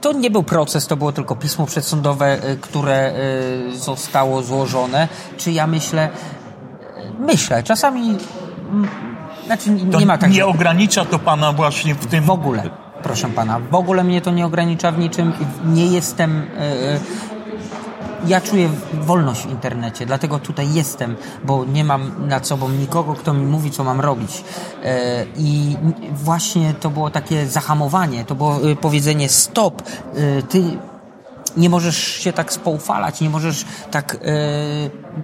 To 0.00 0.12
nie 0.12 0.30
był 0.30 0.42
proces, 0.42 0.86
to 0.86 0.96
było 0.96 1.12
tylko 1.12 1.36
pismo 1.36 1.66
przedsądowe, 1.66 2.50
y, 2.50 2.56
które 2.56 3.14
zostało 3.72 4.42
złożone. 4.42 5.08
Czy 5.36 5.52
ja 5.52 5.66
myślę? 5.66 6.08
Myślę. 7.18 7.62
Czasami 7.62 8.18
znaczy, 9.46 9.70
nie 9.70 10.06
ma 10.06 10.18
tak. 10.18 10.30
Nie 10.30 10.46
ogranicza 10.46 11.04
to 11.04 11.18
pana 11.18 11.52
właśnie 11.52 11.94
w 11.94 12.06
tym. 12.06 12.24
W 12.24 12.30
ogóle 12.30 12.81
proszę 13.02 13.28
pana. 13.28 13.60
W 13.70 13.74
ogóle 13.74 14.04
mnie 14.04 14.20
to 14.20 14.30
nie 14.30 14.46
ogranicza 14.46 14.92
w 14.92 14.98
niczym. 14.98 15.32
Nie 15.66 15.86
jestem. 15.86 16.46
E, 16.58 16.60
e, 16.60 17.00
ja 18.26 18.40
czuję 18.40 18.70
wolność 18.92 19.46
w 19.46 19.50
internecie, 19.50 20.06
dlatego 20.06 20.38
tutaj 20.38 20.74
jestem, 20.74 21.16
bo 21.44 21.64
nie 21.64 21.84
mam 21.84 22.28
nad 22.28 22.46
sobą 22.46 22.68
nikogo, 22.68 23.14
kto 23.14 23.34
mi 23.34 23.46
mówi, 23.46 23.70
co 23.70 23.84
mam 23.84 24.00
robić. 24.00 24.44
E, 24.84 25.24
I 25.36 25.76
właśnie 26.12 26.74
to 26.80 26.90
było 26.90 27.10
takie 27.10 27.46
zahamowanie, 27.46 28.24
to 28.24 28.34
było 28.34 28.58
powiedzenie 28.80 29.28
stop, 29.28 29.82
ty 30.48 30.62
nie 31.56 31.70
możesz 31.70 31.96
się 31.96 32.32
tak 32.32 32.52
spoufalać, 32.52 33.20
nie 33.20 33.30
możesz 33.30 33.64
tak, 33.90 34.16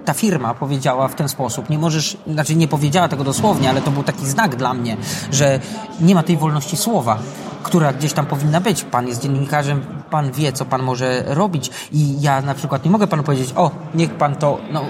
ta 0.04 0.14
firma 0.14 0.54
powiedziała 0.54 1.09
w 1.09 1.14
ten 1.14 1.28
sposób, 1.28 1.71
nie 1.71 1.78
możesz, 1.78 2.16
znaczy 2.26 2.57
nie 2.57 2.68
powiedziała 2.68 3.09
tego 3.09 3.25
dosłownie, 3.25 3.71
ale 3.71 3.80
to 3.80 3.90
był 3.90 4.02
taki 4.02 4.26
znak 4.26 4.57
dla 4.57 4.75
mnie, 4.75 4.97
że 5.33 5.61
nie 6.00 6.14
ma 6.14 6.23
tej 6.23 6.37
wolności 6.37 6.76
słowa, 6.76 7.18
która 7.62 7.92
gdzieś 7.92 8.12
tam 8.12 8.26
powinna 8.26 8.61
być. 8.61 8.85
Pan 8.85 9.09
jest 9.09 9.23
dziennikarzem, 9.23 9.85
pan 10.11 10.33
wie, 10.33 10.52
co 10.52 10.64
pan 10.64 10.83
może 10.83 11.23
robić 11.26 11.71
i 11.92 12.21
ja 12.21 12.40
na 12.40 12.54
przykład 12.54 12.85
nie 12.85 12.90
mogę 12.90 13.07
panu 13.07 13.23
powiedzieć, 13.23 13.52
o, 13.57 13.71
niech 13.95 14.11
pan 14.11 14.37
to, 14.37 14.59
no, 14.73 14.85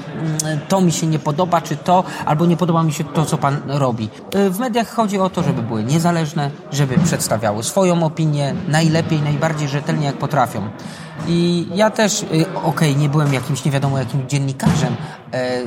to 0.69 0.81
mi 0.81 0.93
się 0.93 1.07
nie 1.07 1.19
podoba, 1.19 1.61
czy 1.61 1.77
to, 1.77 2.05
albo 2.27 2.47
nie 2.47 2.57
podoba 2.57 2.83
mi 2.83 2.93
się 2.93 3.05
to, 3.05 3.25
co 3.25 3.39
pan 3.39 3.61
robi. 3.67 4.09
Y, 4.35 4.51
w 4.51 4.59
mediach 4.59 4.89
chodzi 4.89 5.19
o 5.19 5.31
to, 5.31 5.43
żeby 5.43 5.63
były 5.63 5.85
niezależne, 5.85 6.51
żeby 6.73 6.99
przedstawiały 6.99 7.63
swoją 7.63 8.03
opinię 8.03 8.55
najlepiej, 8.69 9.23
najbardziej 9.23 9.69
rzetelnie, 9.69 10.07
jak 10.07 10.17
potrafią. 10.17 10.69
I 11.27 11.67
ja 11.75 11.91
też, 11.91 12.23
y, 12.23 12.27
okej, 12.27 12.47
okay, 12.65 12.95
nie 12.95 13.09
byłem 13.09 13.35
jakimś 13.35 13.65
nie 13.65 13.71
wiadomo 13.71 13.99
jakim 13.99 14.29
dziennikarzem, 14.29 14.88
e, 14.93 15.37
e, 15.37 15.63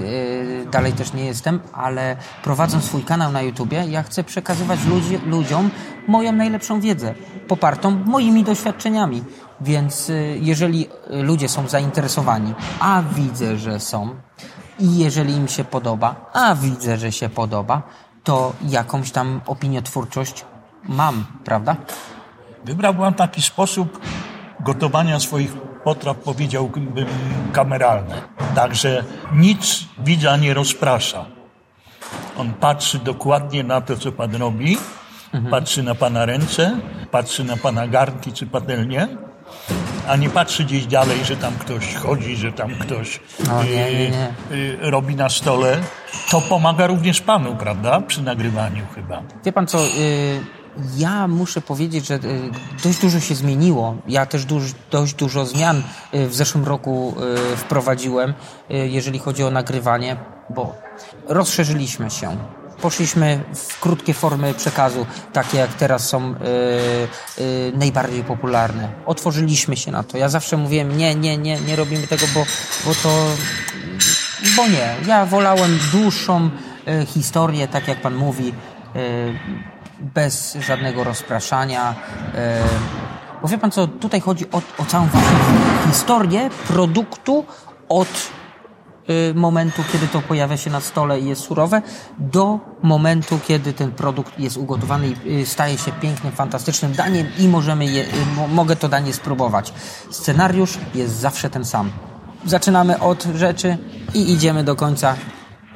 dalej 0.71 0.93
też 0.93 1.13
nie 1.13 1.25
jestem, 1.25 1.59
ale 1.73 2.15
prowadząc 2.43 2.83
swój 2.83 3.03
kanał 3.03 3.31
na 3.31 3.41
YouTubie, 3.41 3.85
ja 3.89 4.03
chcę 4.03 4.23
przekazywać 4.23 4.85
ludzi, 4.85 5.19
ludziom 5.25 5.69
moją 6.07 6.31
najlepszą 6.31 6.81
wiedzę, 6.81 7.13
popartą 7.47 7.91
moimi 8.05 8.43
doświadczeniami. 8.43 9.23
Więc 9.61 10.09
y, 10.09 10.37
jeżeli 10.41 10.87
ludzie 11.09 11.49
są 11.49 11.67
zainteresowani, 11.67 12.53
a 12.79 13.03
widzę, 13.15 13.57
że 13.57 13.79
są, 13.79 14.09
i 14.79 14.97
jeżeli 14.97 15.33
im 15.33 15.47
się 15.47 15.63
podoba, 15.63 16.29
a 16.33 16.55
widzę, 16.55 16.97
że 16.97 17.11
się 17.11 17.29
podoba, 17.29 17.81
to 18.23 18.53
jakąś 18.67 19.11
tam 19.11 19.41
opiniotwórczość 19.45 20.45
mam, 20.83 21.25
prawda? 21.45 21.75
Wybrałbym 22.65 23.13
taki 23.13 23.41
sposób 23.41 23.99
gotowania 24.59 25.19
swoich 25.19 25.51
potraw, 25.83 26.17
powiedziałbym, 26.17 26.93
kameralne. 27.53 28.21
Także 28.55 29.03
nic 29.33 29.85
widza 30.00 30.38
nie 30.38 30.53
rozprasza. 30.53 31.25
On 32.38 32.53
patrzy 32.53 33.00
dokładnie 33.00 33.63
na 33.63 33.81
to, 33.81 33.97
co 33.97 34.11
pan 34.11 34.35
robi, 34.35 34.77
mhm. 35.33 35.51
patrzy 35.51 35.83
na 35.83 35.95
pana 35.95 36.25
ręce, 36.25 36.77
patrzy 37.11 37.43
na 37.43 37.57
pana 37.57 37.88
garnki 37.88 38.31
czy 38.33 38.47
patelnię, 38.47 39.07
a 40.07 40.15
nie 40.15 40.29
patrzy 40.29 40.63
gdzieś 40.63 40.85
dalej, 40.85 41.25
że 41.25 41.38
tam 41.38 41.53
ktoś 41.53 41.95
chodzi, 41.95 42.35
że 42.35 42.51
tam 42.51 42.69
ktoś 42.75 43.19
o, 43.51 43.63
nie, 43.63 43.69
nie, 43.69 44.09
nie. 44.09 44.33
Y, 44.51 44.55
y, 44.83 44.91
robi 44.91 45.15
na 45.15 45.29
stole. 45.29 45.77
To 46.31 46.41
pomaga 46.41 46.88
również 46.88 47.21
panu, 47.21 47.55
prawda? 47.55 48.01
Przy 48.01 48.21
nagrywaniu 48.21 48.85
chyba. 48.95 49.21
Wie 49.45 49.51
pan 49.51 49.67
co... 49.67 49.77
Y 49.88 50.61
ja 50.97 51.27
muszę 51.27 51.61
powiedzieć, 51.61 52.07
że 52.07 52.15
y, 52.15 52.19
dość 52.83 52.99
dużo 52.99 53.19
się 53.19 53.35
zmieniło. 53.35 53.95
Ja 54.07 54.25
też 54.25 54.45
duż, 54.45 54.63
dość 54.91 55.13
dużo 55.13 55.45
zmian 55.45 55.83
y, 56.13 56.27
w 56.27 56.35
zeszłym 56.35 56.65
roku 56.65 57.15
y, 57.53 57.57
wprowadziłem, 57.57 58.33
jeżeli 58.69 59.19
chodzi 59.19 59.43
o 59.43 59.51
nagrywanie, 59.51 60.15
bo 60.49 60.75
rozszerzyliśmy 61.27 62.09
się. 62.09 62.37
Poszliśmy 62.81 63.43
w 63.55 63.79
krótkie 63.79 64.13
formy 64.13 64.53
przekazu, 64.53 65.05
takie 65.33 65.57
jak 65.57 65.73
teraz 65.73 66.09
są 66.09 66.35
najbardziej 67.73 68.23
popularne. 68.23 68.89
Otworzyliśmy 69.05 69.77
się 69.77 69.91
na 69.91 70.03
to. 70.03 70.17
Ja 70.17 70.29
zawsze 70.29 70.57
mówiłem, 70.57 70.97
nie, 70.97 71.15
nie, 71.15 71.37
nie, 71.37 71.59
nie 71.59 71.75
robimy 71.75 72.07
tego, 72.07 72.25
bo, 72.33 72.45
bo 72.85 72.91
to, 73.03 73.25
bo 74.57 74.67
nie. 74.67 74.95
Ja 75.07 75.25
wolałem 75.25 75.79
dłuższą 75.91 76.49
historię, 77.07 77.67
tak 77.67 77.87
jak 77.87 78.01
pan 78.01 78.15
mówi, 78.15 78.53
bez 80.01 80.58
żadnego 80.60 81.03
rozpraszania. 81.03 81.96
E, 82.36 82.63
bo 83.41 83.48
wie 83.48 83.58
pan 83.58 83.72
co, 83.72 83.88
tutaj 83.88 84.22
chodzi 84.22 84.46
o, 84.51 84.62
o 84.77 84.86
całą 84.86 85.08
historię 85.88 86.50
produktu 86.67 87.46
od 87.89 88.08
e, 88.08 89.34
momentu, 89.34 89.84
kiedy 89.91 90.08
to 90.08 90.22
pojawia 90.22 90.58
się 90.58 90.70
na 90.70 90.79
stole 90.79 91.20
i 91.20 91.25
jest 91.25 91.41
surowe, 91.41 91.81
do 92.20 92.60
momentu, 92.81 93.39
kiedy 93.48 93.74
ten 93.74 93.91
produkt 93.91 94.39
jest 94.39 94.58
ugotowany 94.58 95.08
i 95.25 95.41
e, 95.41 95.46
staje 95.46 95.77
się 95.77 95.91
pięknym, 95.91 96.34
fantastycznym 96.34 96.93
daniem 96.93 97.27
i 97.38 97.48
możemy 97.48 97.86
je, 97.86 98.05
mogę 98.50 98.75
to 98.75 98.89
danie 98.89 99.13
spróbować. 99.13 99.74
Scenariusz 100.12 100.77
jest 100.96 101.15
zawsze 101.15 101.50
ten 101.50 101.65
sam. 101.65 101.91
Zaczynamy 102.46 103.00
od 103.00 103.24
rzeczy 103.36 103.77
i 104.13 104.31
idziemy 104.31 104.63
do 104.63 104.75
końca 104.75 105.15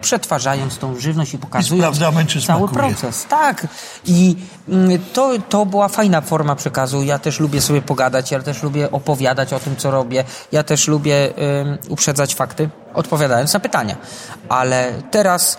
przetwarzając 0.05 0.77
tą 0.77 1.00
żywność 1.00 1.33
i 1.33 1.38
pokazując 1.38 1.97
I 1.97 2.41
cały 2.41 2.69
proces. 2.69 3.25
Tak. 3.29 3.67
I 4.05 4.35
mm, 4.69 5.00
to, 5.13 5.31
to 5.50 5.65
była 5.65 5.88
fajna 5.88 6.21
forma 6.21 6.55
przekazu. 6.55 7.03
Ja 7.03 7.19
też 7.19 7.39
lubię 7.39 7.62
sobie 7.62 7.81
pogadać, 7.81 8.31
ja 8.31 8.41
też 8.41 8.63
lubię 8.63 8.91
opowiadać 8.91 9.53
o 9.53 9.59
tym, 9.59 9.75
co 9.75 9.91
robię. 9.91 10.24
Ja 10.51 10.63
też 10.63 10.88
lubię 10.88 11.33
um, 11.38 11.77
uprzedzać 11.89 12.35
fakty, 12.35 12.69
odpowiadając 12.93 13.53
na 13.53 13.59
pytania. 13.59 13.95
Ale 14.50 14.93
teraz 15.12 15.57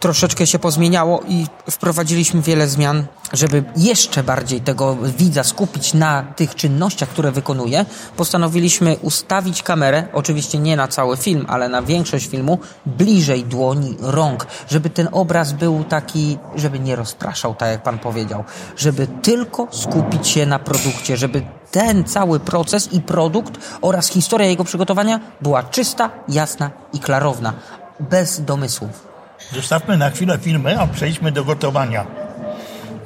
troszeczkę 0.00 0.46
się 0.46 0.58
pozmieniało 0.58 1.22
i 1.28 1.46
wprowadziliśmy 1.70 2.42
wiele 2.42 2.68
zmian, 2.68 3.06
żeby 3.32 3.64
jeszcze 3.76 4.22
bardziej 4.22 4.60
tego 4.60 4.96
widza 4.96 5.44
skupić 5.44 5.94
na 5.94 6.22
tych 6.22 6.54
czynnościach, 6.54 7.08
które 7.08 7.32
wykonuje. 7.32 7.84
Postanowiliśmy 8.16 8.96
ustawić 9.02 9.62
kamerę, 9.62 10.08
oczywiście 10.12 10.58
nie 10.58 10.76
na 10.76 10.88
cały 10.88 11.16
film, 11.16 11.46
ale 11.48 11.68
na 11.68 11.82
większość 11.82 12.26
filmu, 12.26 12.58
bliżej 12.86 13.44
dłoni, 13.44 13.96
rąk, 14.00 14.46
żeby 14.70 14.90
ten 14.90 15.08
obraz 15.12 15.52
był 15.52 15.84
taki, 15.84 16.38
żeby 16.56 16.78
nie 16.78 16.96
rozpraszał, 16.96 17.54
tak 17.54 17.68
jak 17.68 17.82
pan 17.82 17.98
powiedział, 17.98 18.44
żeby 18.76 19.06
tylko 19.06 19.68
skupić 19.70 20.28
się 20.28 20.46
na 20.46 20.58
produkcie, 20.58 21.16
żeby 21.16 21.42
ten 21.70 22.04
cały 22.04 22.40
proces 22.40 22.92
i 22.92 23.00
produkt 23.00 23.58
oraz 23.80 24.08
historia 24.08 24.46
jego 24.46 24.64
przygotowania 24.64 25.20
była 25.40 25.62
czysta, 25.62 26.10
jasna 26.28 26.70
i 26.92 27.00
klarowna, 27.00 27.52
bez 28.00 28.40
domysłów. 28.40 29.07
Zostawmy 29.52 29.96
na 29.96 30.10
chwilę 30.10 30.38
filmy, 30.38 30.80
a 30.80 30.86
przejdźmy 30.86 31.32
do 31.32 31.44
gotowania. 31.44 32.06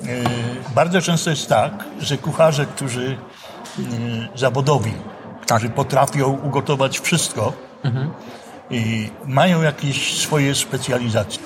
Yy, 0.02 0.08
bardzo 0.75 1.00
często 1.00 1.30
jest 1.30 1.49
tak, 1.49 1.84
że 2.00 2.18
kucharze, 2.18 2.66
którzy 2.66 3.16
yy, 3.78 3.84
zawodowi, 4.34 4.92
którzy 5.40 5.68
potrafią 5.68 6.28
ugotować 6.28 6.99
wszystko, 6.99 7.52
yy, 8.70 8.80
mają 9.26 9.62
jakieś 9.62 10.18
swoje 10.18 10.54
specjalizacje. 10.54 11.42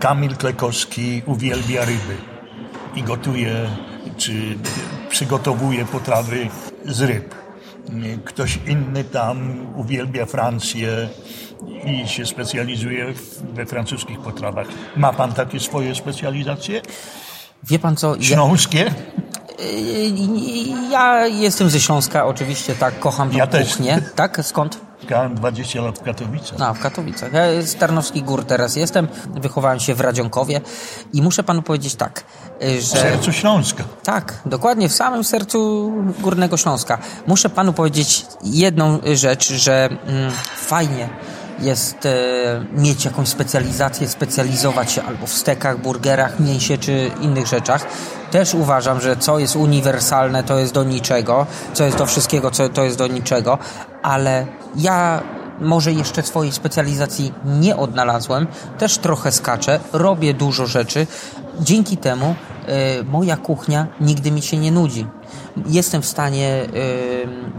Kamil 0.00 0.36
Klekowski 0.36 1.22
uwielbia 1.26 1.84
ryby 1.84 2.16
i 2.94 3.02
gotuje, 3.02 3.54
czy 4.16 4.32
przygotowuje 5.08 5.84
potrawy 5.84 6.48
z 6.84 7.00
ryb. 7.00 7.34
Ktoś 8.24 8.58
inny 8.66 9.04
tam 9.04 9.66
uwielbia 9.76 10.26
Francję 10.26 11.08
i 11.84 12.08
się 12.08 12.26
specjalizuje 12.26 13.14
w, 13.14 13.42
we 13.54 13.66
francuskich 13.66 14.18
potrawach. 14.18 14.66
Ma 14.96 15.12
pan 15.12 15.32
takie 15.32 15.60
swoje 15.60 15.94
specjalizacje? 15.94 16.82
Wie 17.64 17.78
pan 17.78 17.96
co? 17.96 18.16
Ja, 18.16 18.22
Śląskie? 18.22 18.94
ja 20.90 21.26
jestem 21.26 21.70
ze 21.70 21.80
Śląska, 21.80 22.26
oczywiście, 22.26 22.74
tak, 22.74 22.98
kocham 22.98 23.32
Ja 23.32 23.46
też. 23.46 23.68
kuchnię. 23.68 24.02
Tak? 24.14 24.40
Skąd? 24.42 24.80
Miałem 25.10 25.34
20 25.34 25.82
lat 25.82 25.98
w 25.98 26.02
Katowicach. 26.02 26.60
A, 26.60 26.74
w 26.74 26.78
Katowicach. 26.78 27.32
Ja 27.32 27.62
z 27.62 27.74
Tarnowskich 27.74 28.24
Gór 28.24 28.44
teraz 28.44 28.76
jestem. 28.76 29.08
Wychowałem 29.34 29.80
się 29.80 29.94
w 29.94 30.00
Radzionkowie 30.00 30.60
i 31.12 31.22
muszę 31.22 31.42
panu 31.42 31.62
powiedzieć 31.62 31.94
tak, 31.94 32.24
y, 32.62 32.78
W 32.78 32.80
że... 32.80 32.86
sercu 32.86 33.32
Śląska. 33.32 33.84
Tak, 34.02 34.40
dokładnie 34.46 34.88
w 34.88 34.92
samym 34.92 35.24
sercu 35.24 35.92
Górnego 36.20 36.56
Śląska. 36.56 36.98
Muszę 37.26 37.48
panu 37.48 37.72
powiedzieć 37.72 38.26
jedną 38.44 38.98
rzecz, 39.14 39.52
że 39.52 39.88
mm, 40.06 40.32
fajnie 40.56 41.08
jest 41.60 42.06
e, 42.06 42.10
mieć 42.72 43.04
jakąś 43.04 43.28
specjalizację, 43.28 44.08
specjalizować 44.08 44.92
się 44.92 45.02
albo 45.02 45.26
w 45.26 45.32
stekach, 45.32 45.78
burgerach, 45.78 46.40
mięsie 46.40 46.78
czy 46.78 47.10
innych 47.20 47.46
rzeczach. 47.46 47.86
Też 48.30 48.54
uważam, 48.54 49.00
że 49.00 49.16
co 49.16 49.38
jest 49.38 49.56
uniwersalne, 49.56 50.42
to 50.42 50.58
jest 50.58 50.74
do 50.74 50.84
niczego, 50.84 51.46
co 51.72 51.84
jest 51.84 51.96
do 51.96 52.06
wszystkiego, 52.06 52.50
co 52.50 52.68
to 52.68 52.84
jest 52.84 52.98
do 52.98 53.06
niczego, 53.06 53.58
ale 54.02 54.46
ja 54.76 55.22
może 55.60 55.92
jeszcze 55.92 56.22
swojej 56.22 56.52
specjalizacji 56.52 57.32
nie 57.44 57.76
odnalazłem, 57.76 58.46
też 58.78 58.98
trochę 58.98 59.32
skaczę, 59.32 59.80
robię 59.92 60.34
dużo 60.34 60.66
rzeczy. 60.66 61.06
Dzięki 61.60 61.96
temu 61.96 62.34
e, 62.66 63.02
moja 63.02 63.36
kuchnia 63.36 63.86
nigdy 64.00 64.30
mi 64.30 64.42
się 64.42 64.56
nie 64.56 64.72
nudzi. 64.72 65.06
Jestem 65.66 66.02
w 66.02 66.06
stanie, 66.06 66.66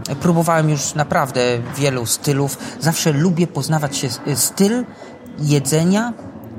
e, 0.08 0.16
próbowałem 0.16 0.70
już 0.70 0.94
naprawdę 0.94 1.40
wielu 1.76 2.06
stylów. 2.06 2.58
Zawsze 2.80 3.12
lubię 3.12 3.46
poznawać 3.46 3.96
się 3.96 4.08
e, 4.26 4.36
styl 4.36 4.84
jedzenia, 5.38 6.12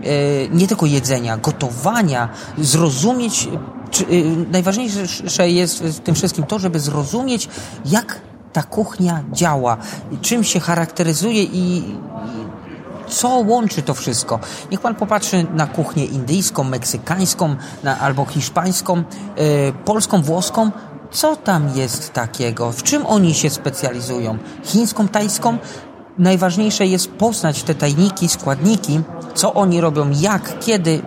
e, 0.03 0.49
nie 0.49 0.67
tylko 0.67 0.85
jedzenia, 0.85 1.37
gotowania, 1.37 2.29
zrozumieć. 2.57 3.47
Czy, 3.91 4.05
najważniejsze 4.51 5.49
jest 5.49 5.83
w 5.83 5.99
tym 5.99 6.15
wszystkim 6.15 6.43
to, 6.43 6.59
żeby 6.59 6.79
zrozumieć, 6.79 7.49
jak 7.85 8.21
ta 8.53 8.63
kuchnia 8.63 9.23
działa, 9.31 9.77
czym 10.21 10.43
się 10.43 10.59
charakteryzuje 10.59 11.43
i, 11.43 11.83
co 13.07 13.29
łączy 13.29 13.81
to 13.81 13.93
wszystko. 13.93 14.39
Niech 14.71 14.81
pan 14.81 14.95
popatrzy 14.95 15.45
na 15.53 15.67
kuchnię 15.67 16.05
indyjską, 16.05 16.63
meksykańską 16.63 17.55
na, 17.83 17.99
albo 17.99 18.25
hiszpańską, 18.25 18.97
e, 18.97 19.03
polską, 19.85 20.21
włoską. 20.21 20.71
Co 21.11 21.35
tam 21.35 21.69
jest 21.75 22.13
takiego? 22.13 22.71
W 22.71 22.83
czym 22.83 23.05
oni 23.05 23.33
się 23.33 23.49
specjalizują? 23.49 24.37
Chińską, 24.63 25.07
tajską? 25.07 25.57
Najważniejsze 26.17 26.85
jest 26.85 27.11
poznać 27.11 27.63
te 27.63 27.75
tajniki, 27.75 28.29
składniki, 28.29 29.01
co 29.35 29.53
oni 29.53 29.81
robią, 29.81 30.11
jak, 30.19 30.59
kiedy, 30.59 31.01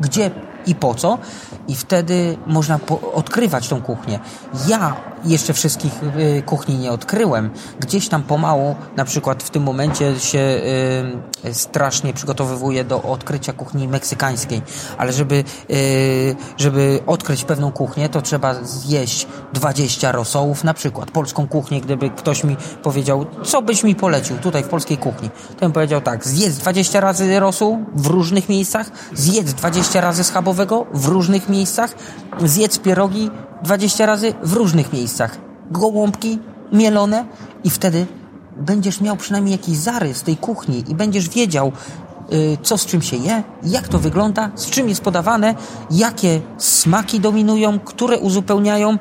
gdzie 0.00 0.30
i 0.66 0.74
po 0.74 0.94
co. 0.94 1.18
I 1.68 1.74
wtedy 1.74 2.38
można 2.46 2.78
odkrywać 3.14 3.68
tą 3.68 3.82
kuchnię. 3.82 4.20
Ja 4.68 4.96
jeszcze 5.24 5.52
wszystkich 5.52 5.92
y, 6.38 6.42
kuchni 6.46 6.78
nie 6.78 6.92
odkryłem. 6.92 7.50
Gdzieś 7.80 8.08
tam 8.08 8.22
pomału, 8.22 8.76
na 8.96 9.04
przykład 9.04 9.42
w 9.42 9.50
tym 9.50 9.62
momencie 9.62 10.20
się 10.20 10.38
y, 11.44 11.54
strasznie 11.54 12.12
przygotowywuję 12.12 12.84
do 12.84 13.02
odkrycia 13.02 13.52
kuchni 13.52 13.88
meksykańskiej. 13.88 14.62
Ale 14.98 15.12
żeby, 15.12 15.44
y, 15.70 16.36
żeby 16.56 17.00
odkryć 17.06 17.44
pewną 17.44 17.72
kuchnię, 17.72 18.08
to 18.08 18.22
trzeba 18.22 18.54
zjeść 18.64 19.26
20 19.52 20.12
rosołów, 20.12 20.64
na 20.64 20.74
przykład 20.74 21.10
polską 21.10 21.48
kuchnię. 21.48 21.80
Gdyby 21.80 22.10
ktoś 22.10 22.44
mi 22.44 22.56
powiedział, 22.82 23.26
co 23.44 23.62
byś 23.62 23.84
mi 23.84 23.94
polecił 23.94 24.38
tutaj 24.38 24.64
w 24.64 24.68
polskiej 24.68 24.98
kuchni, 24.98 25.30
to 25.30 25.60
bym 25.60 25.72
powiedział 25.72 26.00
tak, 26.00 26.24
zjedz 26.26 26.56
20 26.56 27.00
razy 27.00 27.40
rosół 27.40 27.84
w 27.94 28.06
różnych 28.06 28.48
miejscach, 28.48 28.90
zjedz 29.14 29.52
20 29.52 30.00
razy 30.00 30.24
schabowego 30.24 30.86
w 30.92 31.06
różnych 31.06 31.48
miejscach, 31.48 31.94
zjedz 32.44 32.78
pierogi 32.78 33.30
20 33.62 34.06
razy 34.06 34.34
w 34.42 34.52
różnych 34.52 34.92
miejscach. 34.92 35.38
Gołąbki 35.70 36.38
mielone 36.72 37.24
i 37.64 37.70
wtedy 37.70 38.06
będziesz 38.56 39.00
miał 39.00 39.16
przynajmniej 39.16 39.52
jakiś 39.52 39.76
zarys 39.76 40.22
tej 40.22 40.36
kuchni 40.36 40.84
i 40.88 40.94
będziesz 40.94 41.28
wiedział, 41.28 41.72
y, 42.32 42.58
co 42.62 42.78
z 42.78 42.86
czym 42.86 43.02
się 43.02 43.16
je, 43.16 43.42
jak 43.62 43.88
to 43.88 43.98
wygląda, 43.98 44.50
z 44.54 44.66
czym 44.66 44.88
jest 44.88 45.00
podawane, 45.00 45.54
jakie 45.90 46.40
smaki 46.58 47.20
dominują, 47.20 47.80
które 47.80 48.18
uzupełniają 48.18 48.98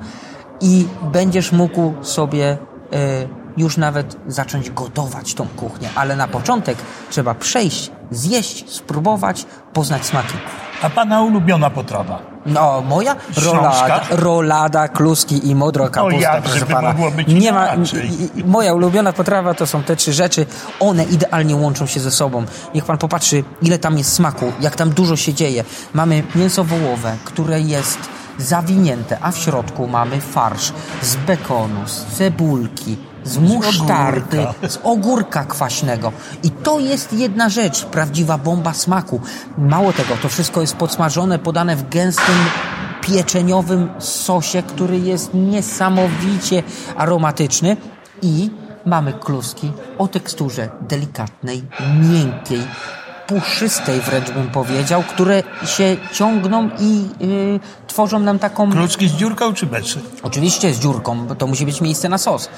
i 0.62 0.86
będziesz 1.14 1.52
mógł 1.52 1.94
sobie 2.02 2.58
y, 2.94 3.42
już 3.58 3.78
nawet 3.78 4.18
zacząć 4.28 4.70
gotować 4.70 5.34
tą 5.34 5.48
kuchnię. 5.48 5.90
Ale 5.96 6.16
na 6.16 6.28
początek 6.28 6.78
trzeba 7.10 7.36
przejść, 7.36 7.92
zjeść, 8.12 8.70
spróbować, 8.70 9.46
poznać 9.74 10.06
smaki. 10.06 10.34
A 10.82 10.90
pana 10.90 11.22
ulubiona 11.22 11.70
potrawa? 11.70 12.20
No, 12.46 12.82
moja 12.82 13.16
rolada, 13.46 14.02
rolada, 14.10 14.88
kluski 14.88 15.50
i 15.50 15.56
modro 15.56 15.90
kapusta, 15.90 16.20
jak, 16.20 16.44
proszę 16.44 16.66
pana. 16.66 16.96
nie 17.28 17.52
ma, 17.52 17.68
moja 18.46 18.74
ulubiona 18.74 19.14
potrawa 19.14 19.54
to 19.54 19.68
są 19.68 19.84
te 19.84 19.96
trzy 19.96 20.14
rzeczy. 20.14 20.46
One 20.80 21.04
idealnie 21.04 21.56
łączą 21.56 21.86
się 21.86 22.00
ze 22.00 22.12
sobą. 22.12 22.46
Niech 22.76 22.86
pan 22.86 22.98
popatrzy, 22.98 23.44
ile 23.62 23.80
tam 23.80 23.98
jest 23.98 24.14
smaku, 24.14 24.52
jak 24.62 24.76
tam 24.76 24.90
dużo 24.90 25.16
się 25.16 25.34
dzieje. 25.34 25.64
Mamy 25.94 26.24
mięso 26.36 26.64
wołowe, 26.64 27.16
które 27.26 27.62
jest 27.62 28.00
zawinięte, 28.38 29.18
a 29.22 29.32
w 29.32 29.38
środku 29.38 29.88
mamy 29.88 30.22
farsz 30.22 30.74
z 31.02 31.16
bekonu, 31.16 31.88
z 31.88 32.06
cebulki, 32.06 32.98
z 33.24 33.38
musztardy, 33.38 34.48
z 34.68 34.80
ogórka 34.84 35.46
kwaśnego. 35.46 36.12
I 36.44 36.52
to 36.52 36.80
jest 36.80 37.14
jedna 37.14 37.50
rzecz, 37.50 37.86
prawdziwa 37.86 38.38
bomba 38.38 38.74
smaku. 38.74 39.22
Mało 39.58 39.94
tego, 39.94 40.18
to 40.22 40.30
wszystko 40.30 40.62
jest 40.62 40.76
podsmażone, 40.76 41.40
podane 41.40 41.76
w 41.76 41.90
gęstym 41.90 42.36
pieczeniowym 43.02 43.90
sosie, 44.00 44.64
który 44.64 45.00
jest 45.00 45.34
niesamowicie 45.34 46.64
aromatyczny 46.98 47.78
i 48.22 48.50
mamy 48.86 49.14
kluski 49.14 49.72
o 49.98 50.08
teksturze 50.08 50.70
delikatnej, 50.82 51.64
miękkiej, 52.02 52.62
puszystej 53.28 54.02
wręcz 54.02 54.32
bym 54.32 54.48
powiedział, 54.48 55.04
które 55.04 55.44
się 55.66 55.98
ciągną 56.14 56.70
i 56.80 57.10
yy, 57.20 57.60
tworzą 57.88 58.20
nam 58.20 58.40
taką 58.40 58.72
Kluczki 58.72 59.10
z 59.10 59.12
dziurką 59.12 59.54
czy 59.54 59.66
bez? 59.66 59.98
Oczywiście 60.24 60.74
z 60.74 60.80
dziurką, 60.80 61.28
bo 61.28 61.36
to 61.36 61.48
musi 61.48 61.66
być 61.66 61.82
miejsce 61.82 62.10
na 62.10 62.18
sos. 62.18 62.50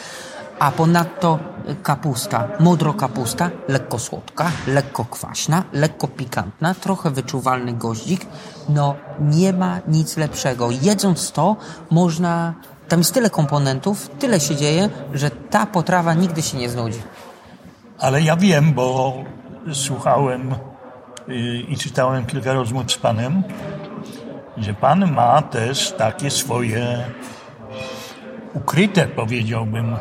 A 0.60 0.72
ponadto 0.72 1.39
kapusta, 1.84 2.48
modro 2.60 2.94
kapusta, 2.94 3.50
lekko 3.68 4.00
słodka, 4.00 4.52
lekko 4.68 5.06
kwaśna, 5.06 5.63
lekko 5.74 6.08
pikantna, 6.08 6.74
trochę 6.74 7.12
wyczuwalny 7.12 7.74
goździk. 7.74 8.26
No 8.70 8.96
nie 9.20 9.54
ma 9.54 9.80
nic 9.88 10.18
lepszego. 10.18 10.72
Jedząc 10.72 11.32
to 11.32 11.56
można... 11.92 12.54
Tam 12.88 13.00
jest 13.00 13.13
tyle 13.13 13.30
komponentów, 13.30 14.10
tyle 14.20 14.39
się 14.39 14.56
dzieje, 14.56 14.89
że 15.13 15.32
ta 15.32 15.66
potrawa 15.66 16.13
nigdy 16.13 16.42
się 16.42 16.58
nie 16.58 16.70
znudzi. 16.70 17.02
Ale 18.00 18.22
ja 18.22 18.36
wiem, 18.36 18.74
bo 18.74 19.13
słuchałem 19.74 20.56
y, 21.30 21.36
i 21.70 21.78
czytałem 21.78 22.26
kilka 22.26 22.54
rozmów 22.54 22.92
z 22.92 22.98
panem, 22.98 23.44
że 24.58 24.74
pan 24.74 25.12
ma 25.12 25.42
też 25.42 25.92
takie 25.92 26.30
swoje 26.32 27.06
ukryte, 28.54 29.08
powiedziałbym, 29.08 29.96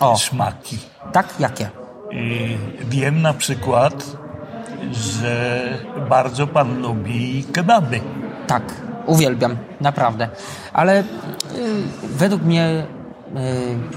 O. 0.00 0.16
smaki. 0.18 0.78
Tak? 1.12 1.26
Jakie? 1.40 1.64
Y, 2.12 2.58
Wiem 2.84 3.22
na 3.22 3.34
przykład, 3.34 4.06
że 4.92 5.62
bardzo 6.10 6.46
pan 6.46 6.80
lubi 6.82 7.44
kebaby. 7.52 8.00
Tak, 8.46 8.62
uwielbiam, 9.06 9.56
naprawdę. 9.80 10.28
Ale 10.72 11.00
y, 11.00 11.04
według 12.02 12.42
mnie 12.42 12.86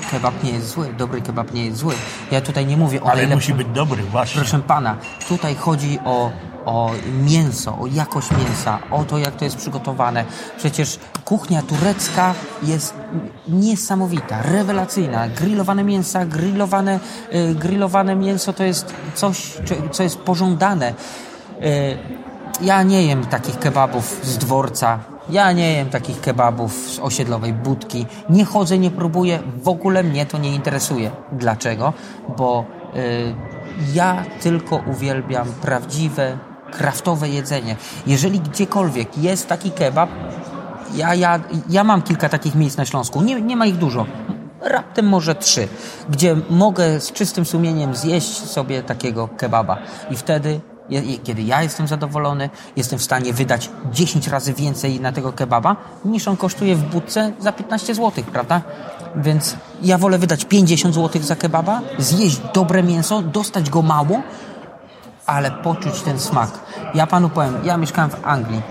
y, 0.01 0.09
kebab 0.11 0.43
nie 0.43 0.51
jest 0.51 0.69
zły, 0.69 0.93
dobry 0.97 1.21
kebab 1.21 1.53
nie 1.53 1.65
jest 1.65 1.77
zły. 1.77 1.93
Ja 2.31 2.41
tutaj 2.41 2.65
nie 2.65 2.77
mówię 2.77 3.01
o 3.01 3.05
Ale 3.09 3.21
najlepszym... 3.21 3.55
musi 3.55 3.65
być 3.65 3.75
dobry, 3.75 4.03
właśnie. 4.03 4.41
Proszę 4.41 4.59
pana, 4.59 4.97
tutaj 5.29 5.55
chodzi 5.55 5.99
o, 6.05 6.31
o 6.67 6.91
mięso, 7.21 7.77
o 7.79 7.87
jakość 7.87 8.31
mięsa, 8.31 8.79
o 8.91 9.03
to, 9.03 9.17
jak 9.17 9.35
to 9.35 9.45
jest 9.45 9.57
przygotowane. 9.57 10.25
Przecież 10.57 10.99
kuchnia 11.25 11.61
turecka 11.61 12.33
jest 12.63 12.93
niesamowita, 13.47 14.41
rewelacyjna. 14.41 15.29
Grillowane 15.29 15.83
mięsa, 15.83 16.25
grillowane, 16.25 16.99
y, 17.33 17.55
grillowane 17.55 18.15
mięso 18.15 18.53
to 18.53 18.63
jest 18.63 18.93
coś, 19.15 19.53
co 19.91 20.03
jest 20.03 20.17
pożądane. 20.17 20.93
Y, 21.63 21.97
ja 22.61 22.83
nie 22.83 23.03
jem 23.03 23.25
takich 23.25 23.59
kebabów 23.59 24.19
z 24.23 24.37
dworca. 24.37 24.99
Ja 25.29 25.51
nie 25.51 25.73
jem 25.73 25.89
takich 25.89 26.21
kebabów 26.21 26.73
z 26.73 26.99
osiedlowej 26.99 27.53
budki. 27.53 28.05
Nie 28.29 28.45
chodzę, 28.45 28.77
nie 28.77 28.91
próbuję. 28.91 29.39
W 29.63 29.67
ogóle 29.67 30.03
mnie 30.03 30.25
to 30.25 30.37
nie 30.37 30.55
interesuje. 30.55 31.11
Dlaczego? 31.31 31.93
Bo 32.37 32.65
y, 32.95 33.35
ja 33.93 34.23
tylko 34.41 34.75
uwielbiam 34.75 35.47
prawdziwe, 35.61 36.37
kraftowe 36.71 37.29
jedzenie. 37.29 37.75
Jeżeli 38.07 38.39
gdziekolwiek 38.39 39.17
jest 39.17 39.47
taki 39.47 39.71
kebab, 39.71 40.09
ja, 40.95 41.15
ja, 41.15 41.39
ja 41.69 41.83
mam 41.83 42.01
kilka 42.01 42.29
takich 42.29 42.55
miejsc 42.55 42.77
na 42.77 42.85
Śląsku. 42.85 43.21
Nie, 43.21 43.41
nie 43.41 43.55
ma 43.55 43.65
ich 43.65 43.77
dużo. 43.77 44.05
Raptem 44.61 45.07
może 45.07 45.35
trzy, 45.35 45.67
gdzie 46.09 46.35
mogę 46.49 46.99
z 46.99 47.11
czystym 47.11 47.45
sumieniem 47.45 47.95
zjeść 47.95 48.49
sobie 48.49 48.83
takiego 48.83 49.27
kebaba. 49.27 49.77
I 50.11 50.15
wtedy, 50.15 50.59
kiedy 51.23 51.41
ja 51.41 51.63
jestem 51.63 51.87
zadowolony, 51.87 52.49
jestem 52.75 52.99
w 52.99 53.03
stanie 53.03 53.33
wydać 53.33 53.69
10 53.91 54.27
razy 54.27 54.53
więcej 54.53 54.99
na 54.99 55.11
tego 55.11 55.33
kebaba, 55.33 55.75
niż 56.05 56.27
on 56.27 56.37
kosztuje 56.37 56.75
w 56.75 56.83
budce 56.83 57.31
za 57.39 57.51
15 57.51 57.95
zł, 57.95 58.23
prawda? 58.31 58.61
Więc 59.15 59.55
ja 59.81 59.97
wolę 59.97 60.17
wydać 60.19 60.45
50 60.45 60.95
zł 60.95 61.21
za 61.21 61.35
kebaba, 61.35 61.81
zjeść 61.97 62.41
dobre 62.53 62.83
mięso, 62.83 63.21
dostać 63.21 63.69
go 63.69 63.81
mało, 63.81 64.21
ale 65.27 65.51
poczuć 65.51 66.01
ten 66.01 66.19
smak. 66.19 66.49
Ja 66.93 67.07
panu 67.07 67.29
powiem, 67.29 67.55
ja 67.63 67.77
mieszkałem 67.77 68.09
w 68.11 68.25
Anglii. 68.25 68.61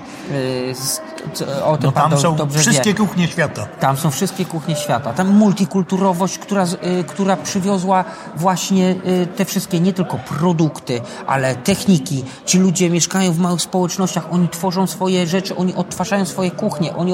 O 1.65 1.77
tym 1.77 1.87
No 1.87 1.93
pan 1.93 2.03
tam 2.03 2.11
do, 2.11 2.19
są 2.19 2.37
dobrze 2.37 2.59
wszystkie 2.59 2.95
wie. 2.95 2.99
kuchnie 2.99 3.29
świata. 3.29 3.67
Tam 3.81 3.97
są 3.97 4.11
wszystkie 4.11 4.45
kuchnie 4.45 4.77
świata. 4.77 5.12
Tam 5.12 5.29
multikulturowość, 5.29 6.39
która, 6.39 6.65
y, 6.65 7.05
która 7.05 7.37
przywiozła 7.37 8.05
właśnie 8.37 8.95
y, 9.07 9.27
te 9.37 9.45
wszystkie 9.45 9.81
nie 9.81 9.93
tylko 9.93 10.19
produkty, 10.19 11.01
ale 11.27 11.55
techniki. 11.55 12.25
Ci 12.45 12.59
ludzie 12.59 12.91
mieszkają 12.91 13.33
w 13.33 13.39
małych 13.39 13.62
społecznościach, 13.62 14.33
oni 14.33 14.49
tworzą 14.49 14.87
swoje 14.87 15.27
rzeczy, 15.27 15.57
oni 15.57 15.75
odtwarzają 15.75 16.25
swoje 16.25 16.51
kuchnie, 16.51 16.97
oni 16.97 17.12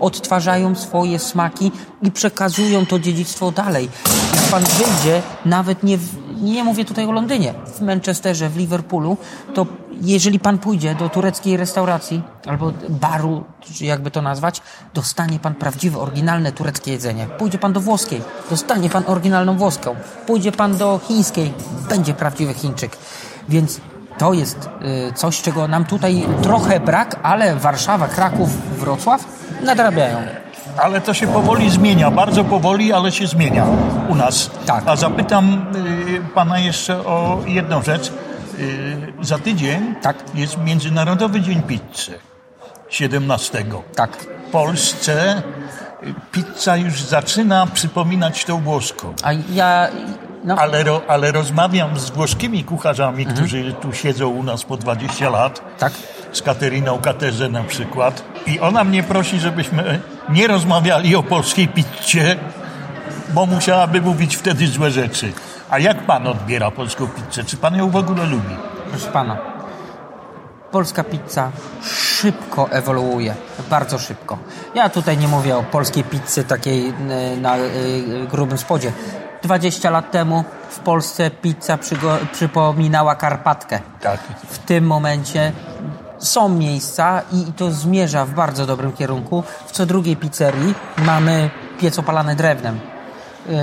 odtwarzają 0.00 0.74
swoje 0.74 1.18
smaki 1.18 1.72
i 2.02 2.10
przekazują 2.10 2.86
to 2.86 2.98
dziedzictwo 2.98 3.50
dalej. 3.52 3.88
Jak 4.34 4.44
pan 4.44 4.62
wyjdzie, 4.64 5.22
nawet 5.44 5.82
nie, 5.82 5.98
nie 6.40 6.64
mówię 6.64 6.84
tutaj 6.84 7.06
o 7.06 7.12
Londynie, 7.12 7.54
w 7.66 7.80
Manchesterze, 7.80 8.48
w 8.48 8.56
Liverpoolu, 8.56 9.16
to 9.54 9.66
jeżeli 10.02 10.38
pan 10.38 10.58
pójdzie 10.58 10.94
do 10.94 11.08
tureckiej 11.08 11.56
restauracji 11.56 12.22
albo 12.46 12.72
baru, 12.88 13.44
czy 13.60 13.84
jakby 13.84 14.10
to 14.10 14.22
nazwać, 14.22 14.62
dostanie 14.94 15.38
pan 15.38 15.54
prawdziwe, 15.54 15.98
oryginalne 15.98 16.52
tureckie 16.52 16.92
jedzenie. 16.92 17.26
Pójdzie 17.26 17.58
pan 17.58 17.72
do 17.72 17.80
włoskiej, 17.80 18.22
dostanie 18.50 18.90
pan 18.90 19.04
oryginalną 19.06 19.56
włoską. 19.56 19.96
Pójdzie 20.26 20.52
pan 20.52 20.76
do 20.76 21.00
chińskiej, 21.08 21.52
będzie 21.88 22.14
prawdziwy 22.14 22.54
Chińczyk. 22.54 22.96
Więc 23.48 23.80
to 24.18 24.32
jest 24.32 24.68
y, 25.08 25.12
coś, 25.12 25.42
czego 25.42 25.68
nam 25.68 25.84
tutaj 25.84 26.26
trochę 26.42 26.80
brak, 26.80 27.16
ale 27.22 27.56
Warszawa, 27.56 28.08
Kraków, 28.08 28.78
Wrocław 28.78 29.24
nadrabiają. 29.62 30.16
Ale 30.82 31.00
to 31.00 31.14
się 31.14 31.26
powoli 31.26 31.70
zmienia, 31.70 32.10
bardzo 32.10 32.44
powoli, 32.44 32.92
ale 32.92 33.12
się 33.12 33.26
zmienia 33.26 33.66
u 34.08 34.14
nas. 34.14 34.50
Tak. 34.66 34.84
A 34.86 34.96
zapytam 34.96 35.66
y, 35.76 36.34
pana 36.34 36.58
jeszcze 36.58 36.98
o 36.98 37.42
jedną 37.46 37.82
rzecz. 37.82 38.12
Y, 38.58 39.12
za 39.20 39.38
tydzień 39.38 39.94
Tak. 40.02 40.16
jest 40.34 40.58
Międzynarodowy 40.58 41.40
Dzień 41.40 41.62
Pizzy. 41.62 42.18
17. 42.90 43.64
Tak. 43.94 44.16
W 44.16 44.50
Polsce 44.50 45.42
pizza 46.32 46.76
już 46.76 47.02
zaczyna 47.02 47.66
przypominać 47.66 48.44
tą 48.44 48.60
włoską. 48.60 49.14
A 49.22 49.32
ja... 49.32 49.88
No, 50.44 50.54
Ale, 50.58 50.82
ro, 50.84 51.00
ale 51.08 51.32
rozmawiam 51.32 51.98
z 51.98 52.10
włoskimi 52.10 52.64
kucharzami, 52.64 53.18
Mhm. 53.22 53.36
którzy 53.36 53.72
tu 53.72 53.92
siedzą 53.92 54.28
u 54.28 54.42
nas 54.42 54.64
po 54.64 54.76
20 54.76 55.30
lat. 55.30 55.60
tak. 55.78 55.92
z 56.32 56.42
Kateryną 56.42 56.98
Katerze 56.98 57.48
na 57.48 57.62
przykład. 57.64 58.22
I 58.46 58.60
ona 58.60 58.84
mnie 58.84 59.02
prosi, 59.02 59.40
żebyśmy 59.40 60.00
nie 60.28 60.46
rozmawiali 60.46 61.16
o 61.16 61.22
polskiej 61.22 61.68
pizzie, 61.68 62.36
bo 63.34 63.46
musiałaby 63.46 64.00
mówić 64.00 64.36
wtedy 64.36 64.66
złe 64.66 64.90
rzeczy. 64.90 65.32
A 65.70 65.78
jak 65.78 66.02
pan 66.06 66.26
odbiera 66.26 66.70
polską 66.70 67.06
pizzę? 67.08 67.44
Czy 67.44 67.56
pan 67.56 67.76
ją 67.76 67.90
w 67.90 67.96
ogóle 67.96 68.26
lubi? 68.26 68.56
Proszę 68.90 69.06
pana, 69.06 69.36
polska 70.70 71.04
pizza 71.04 71.50
szybko 71.82 72.70
ewoluuje, 72.70 73.34
bardzo 73.70 73.98
szybko. 73.98 74.38
Ja 74.74 74.88
tutaj 74.88 75.18
nie 75.18 75.28
mówię 75.28 75.56
o 75.56 75.62
polskiej 75.62 76.04
pizzy 76.04 76.44
takiej 76.44 76.88
y, 76.88 77.36
na 77.40 77.56
y, 77.56 78.26
grubym 78.30 78.58
spodzie. 78.58 78.92
20 79.42 79.90
lat 79.90 80.10
temu 80.10 80.44
w 80.70 80.78
Polsce 80.78 81.30
pizza 81.30 81.78
przypominała 82.32 83.14
Karpatkę. 83.14 83.80
Tak. 84.00 84.20
W 84.48 84.58
tym 84.58 84.86
momencie 84.86 85.52
są 86.18 86.48
miejsca 86.48 87.22
i 87.32 87.52
to 87.52 87.70
zmierza 87.70 88.24
w 88.24 88.30
bardzo 88.30 88.66
dobrym 88.66 88.92
kierunku. 88.92 89.42
W 89.66 89.72
co 89.72 89.86
drugiej 89.86 90.16
pizzerii 90.16 90.74
mamy 90.98 91.50
piec 91.80 91.98
opalany 91.98 92.36
drewnem. 92.36 92.80
Yy, 93.48 93.54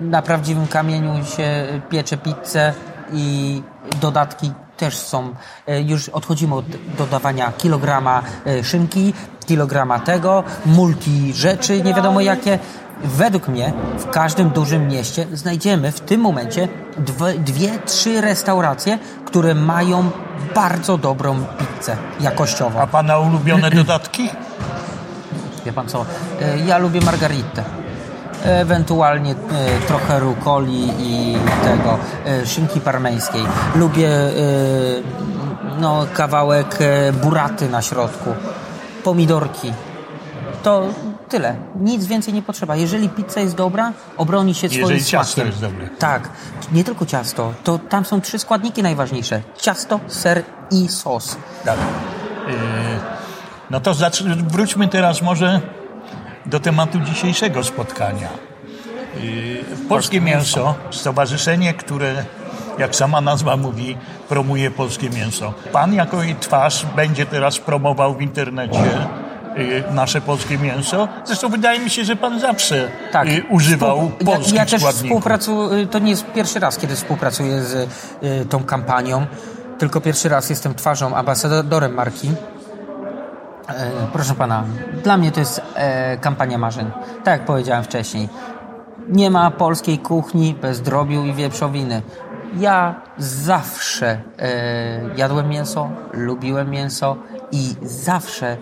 Na 0.00 0.22
prawdziwym 0.22 0.66
kamieniu 0.66 1.24
się 1.24 1.66
piecze 1.90 2.16
pizzę 2.16 2.72
i 3.12 3.62
dodatki 4.00 4.52
też 4.80 4.96
są. 4.96 5.34
Yy, 5.66 5.82
Już 5.82 6.08
odchodzimy 6.08 6.54
od 6.54 6.64
dodawania 6.98 7.52
kilograma 7.58 8.22
yy, 8.46 8.64
szynki, 8.64 9.14
kilograma 9.46 9.98
tego, 9.98 10.44
multi 10.66 11.32
rzeczy, 11.34 11.82
nie 11.82 11.94
wiadomo 11.94 12.20
jakie. 12.20 12.58
Według 13.04 13.48
mnie 13.48 13.72
w 13.98 14.10
każdym 14.10 14.50
dużym 14.50 14.88
mieście 14.88 15.26
znajdziemy 15.32 15.92
w 15.92 16.00
tym 16.00 16.20
momencie 16.20 16.68
dwie, 16.98 17.34
dwie 17.38 17.78
trzy 17.86 18.20
restauracje, 18.20 18.98
które 19.24 19.54
mają 19.54 20.10
bardzo 20.54 20.98
dobrą 20.98 21.44
pizzę 21.58 21.96
jakościową. 22.20 22.80
A 22.80 22.86
pana 22.86 23.18
ulubione 23.18 23.70
dodatki? 23.70 24.28
Wie 25.66 25.72
pan 25.72 25.88
co? 25.88 26.06
E, 26.42 26.58
Ja 26.58 26.78
lubię 26.78 27.00
margaritę. 27.00 27.64
Ewentualnie 28.44 29.32
e, 29.32 29.36
trochę 29.86 30.20
rukoli 30.20 30.88
i 30.98 31.36
tego 31.64 31.98
e, 32.26 32.46
szynki 32.46 32.80
parmeńskiej. 32.80 33.42
Lubię 33.74 34.08
e, 34.08 34.30
no, 35.80 36.06
kawałek 36.14 36.78
buraty 37.22 37.68
na 37.68 37.82
środku. 37.82 38.30
Pomidorki. 39.04 39.72
To 40.62 40.82
tyle. 41.28 41.56
Nic 41.80 42.06
więcej 42.06 42.34
nie 42.34 42.42
potrzeba. 42.42 42.76
Jeżeli 42.76 43.08
pizza 43.08 43.40
jest 43.40 43.54
dobra, 43.54 43.92
obroni 44.16 44.54
się 44.54 44.68
swoim 44.68 44.80
Jeżeli 44.80 45.04
ciasto 45.04 45.32
smakiem. 45.34 45.46
jest 45.46 45.60
dobre. 45.60 45.88
Tak. 45.98 46.28
Nie 46.72 46.84
tylko 46.84 47.06
ciasto. 47.06 47.52
To 47.64 47.78
tam 47.78 48.04
są 48.04 48.20
trzy 48.20 48.38
składniki 48.38 48.82
najważniejsze. 48.82 49.40
Ciasto, 49.58 50.00
ser 50.06 50.42
i 50.70 50.88
sos. 50.88 51.36
Tak. 51.64 51.76
Yy, 52.48 52.54
No 53.70 53.80
to 53.80 53.92
wróćmy 54.48 54.88
teraz 54.88 55.22
może 55.22 55.60
do 56.46 56.60
tematu 56.60 57.00
dzisiejszego 57.00 57.64
spotkania. 57.64 58.28
Polskie 59.88 60.20
Mięso, 60.20 60.74
stowarzyszenie, 60.90 61.74
które, 61.74 62.24
jak 62.78 62.96
sama 62.96 63.20
nazwa 63.20 63.56
mówi, 63.56 63.96
promuje 64.28 64.70
polskie 64.70 65.10
mięso. 65.10 65.54
Pan 65.72 65.94
jako 65.94 66.22
jej 66.22 66.36
twarz 66.36 66.86
będzie 66.96 67.26
teraz 67.26 67.58
promował 67.58 68.14
w 68.14 68.22
internecie 68.22 68.80
yy, 69.56 69.84
nasze 69.92 70.20
polskie 70.20 70.58
mięso. 70.58 71.08
Zresztą 71.24 71.48
wydaje 71.48 71.78
mi 71.80 71.90
się, 71.90 72.04
że 72.04 72.16
pan 72.16 72.40
zawsze 72.40 72.88
Tak. 73.12 73.28
yy, 73.28 73.42
używał 73.50 73.98
Współ- 74.10 74.24
polskich 74.24 74.54
ja, 74.54 74.60
ja 74.60 74.66
też 74.66 74.82
współpracuję, 74.82 75.86
to 75.86 75.98
nie 75.98 76.10
jest 76.10 76.26
pierwszy 76.32 76.60
raz, 76.60 76.76
kiedy 76.78 76.96
współpracuję 76.96 77.62
z 77.62 77.74
y, 78.22 78.46
tą 78.50 78.64
kampanią, 78.64 79.26
tylko 79.78 80.00
pierwszy 80.00 80.28
raz 80.28 80.50
jestem 80.50 80.74
twarzą, 80.74 81.14
ambasadorem 81.16 81.94
marki. 81.94 82.30
E, 83.76 84.08
proszę 84.12 84.34
pana, 84.34 84.64
dla 85.04 85.16
mnie 85.16 85.32
to 85.32 85.40
jest 85.40 85.62
e, 85.74 86.16
kampania 86.16 86.58
marzeń. 86.58 86.90
Tak 87.24 87.40
jak 87.40 87.44
powiedziałem 87.44 87.84
wcześniej. 87.84 88.28
Nie 89.08 89.30
ma 89.30 89.50
polskiej 89.50 89.98
kuchni 89.98 90.54
bez 90.62 90.80
drobiu 90.80 91.24
i 91.24 91.34
wieprzowiny. 91.34 92.02
Ja 92.56 92.94
zawsze 93.18 94.20
e, 94.38 94.50
jadłem 95.16 95.48
mięso, 95.48 95.90
lubiłem 96.12 96.70
mięso 96.70 97.16
i 97.52 97.74
zawsze 97.82 98.56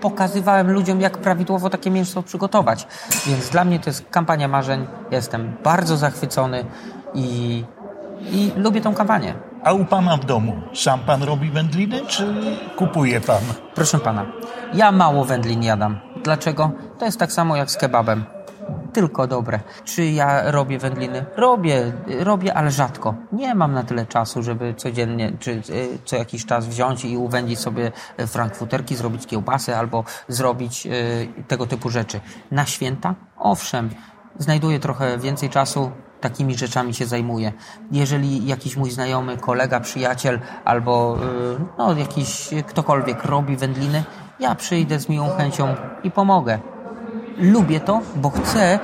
pokazywałem 0.00 0.70
ludziom, 0.70 1.00
jak 1.00 1.18
prawidłowo 1.18 1.70
takie 1.70 1.90
mięso 1.90 2.22
przygotować. 2.22 2.86
Więc 3.26 3.48
dla 3.48 3.64
mnie 3.64 3.80
to 3.80 3.90
jest 3.90 4.04
kampania 4.10 4.48
marzeń. 4.48 4.86
Jestem 5.10 5.56
bardzo 5.64 5.96
zachwycony 5.96 6.64
i 7.14 7.64
i 8.30 8.52
lubię 8.56 8.80
tą 8.80 8.94
kampanię. 8.94 9.34
A 9.64 9.72
u 9.72 9.84
pana 9.84 10.16
w 10.16 10.24
domu 10.24 10.52
sam 10.74 11.00
pan 11.00 11.22
robi 11.22 11.50
wędliny, 11.50 12.06
czy 12.06 12.34
kupuje 12.76 13.20
pan? 13.20 13.42
Proszę 13.74 13.98
pana, 13.98 14.26
ja 14.74 14.92
mało 14.92 15.24
wędlin 15.24 15.62
jadam. 15.62 16.00
Dlaczego? 16.24 16.70
To 16.98 17.04
jest 17.04 17.18
tak 17.18 17.32
samo 17.32 17.56
jak 17.56 17.70
z 17.70 17.76
kebabem. 17.76 18.24
Tylko 18.92 19.26
dobre. 19.26 19.60
Czy 19.84 20.04
ja 20.04 20.50
robię 20.50 20.78
wędliny? 20.78 21.26
Robię, 21.36 21.92
robię, 22.20 22.54
ale 22.54 22.70
rzadko. 22.70 23.14
Nie 23.32 23.54
mam 23.54 23.72
na 23.72 23.82
tyle 23.82 24.06
czasu, 24.06 24.42
żeby 24.42 24.74
codziennie, 24.74 25.32
czy 25.40 25.50
y, 25.50 25.98
co 26.04 26.16
jakiś 26.16 26.46
czas 26.46 26.66
wziąć 26.66 27.04
i 27.04 27.16
uwędzić 27.16 27.58
sobie 27.58 27.92
frankfuterki, 28.26 28.96
zrobić 28.96 29.26
kiełbasy 29.26 29.76
albo 29.76 30.04
zrobić 30.28 30.86
y, 30.86 31.44
tego 31.48 31.66
typu 31.66 31.90
rzeczy. 31.90 32.20
Na 32.50 32.66
święta? 32.66 33.14
Owszem. 33.36 33.90
Znajduję 34.38 34.80
trochę 34.80 35.18
więcej 35.18 35.50
czasu, 35.50 35.90
takimi 36.22 36.58
rzeczami 36.58 36.94
się 36.94 37.06
zajmuję. 37.06 37.52
Jeżeli 37.90 38.46
jakiś 38.46 38.76
mój 38.76 38.90
znajomy, 38.90 39.36
kolega, 39.36 39.80
przyjaciel 39.80 40.40
albo 40.64 41.16
y, 41.16 41.78
no, 41.78 41.94
jakiś 41.94 42.50
ktokolwiek 42.66 43.24
robi 43.24 43.56
wędliny, 43.56 44.04
ja 44.40 44.54
przyjdę 44.54 45.00
z 45.00 45.08
miłą 45.08 45.30
chęcią 45.30 45.74
i 46.04 46.10
pomogę. 46.10 46.58
Lubię 47.38 47.80
to, 47.80 48.00
bo 48.16 48.30
chcę 48.30 48.78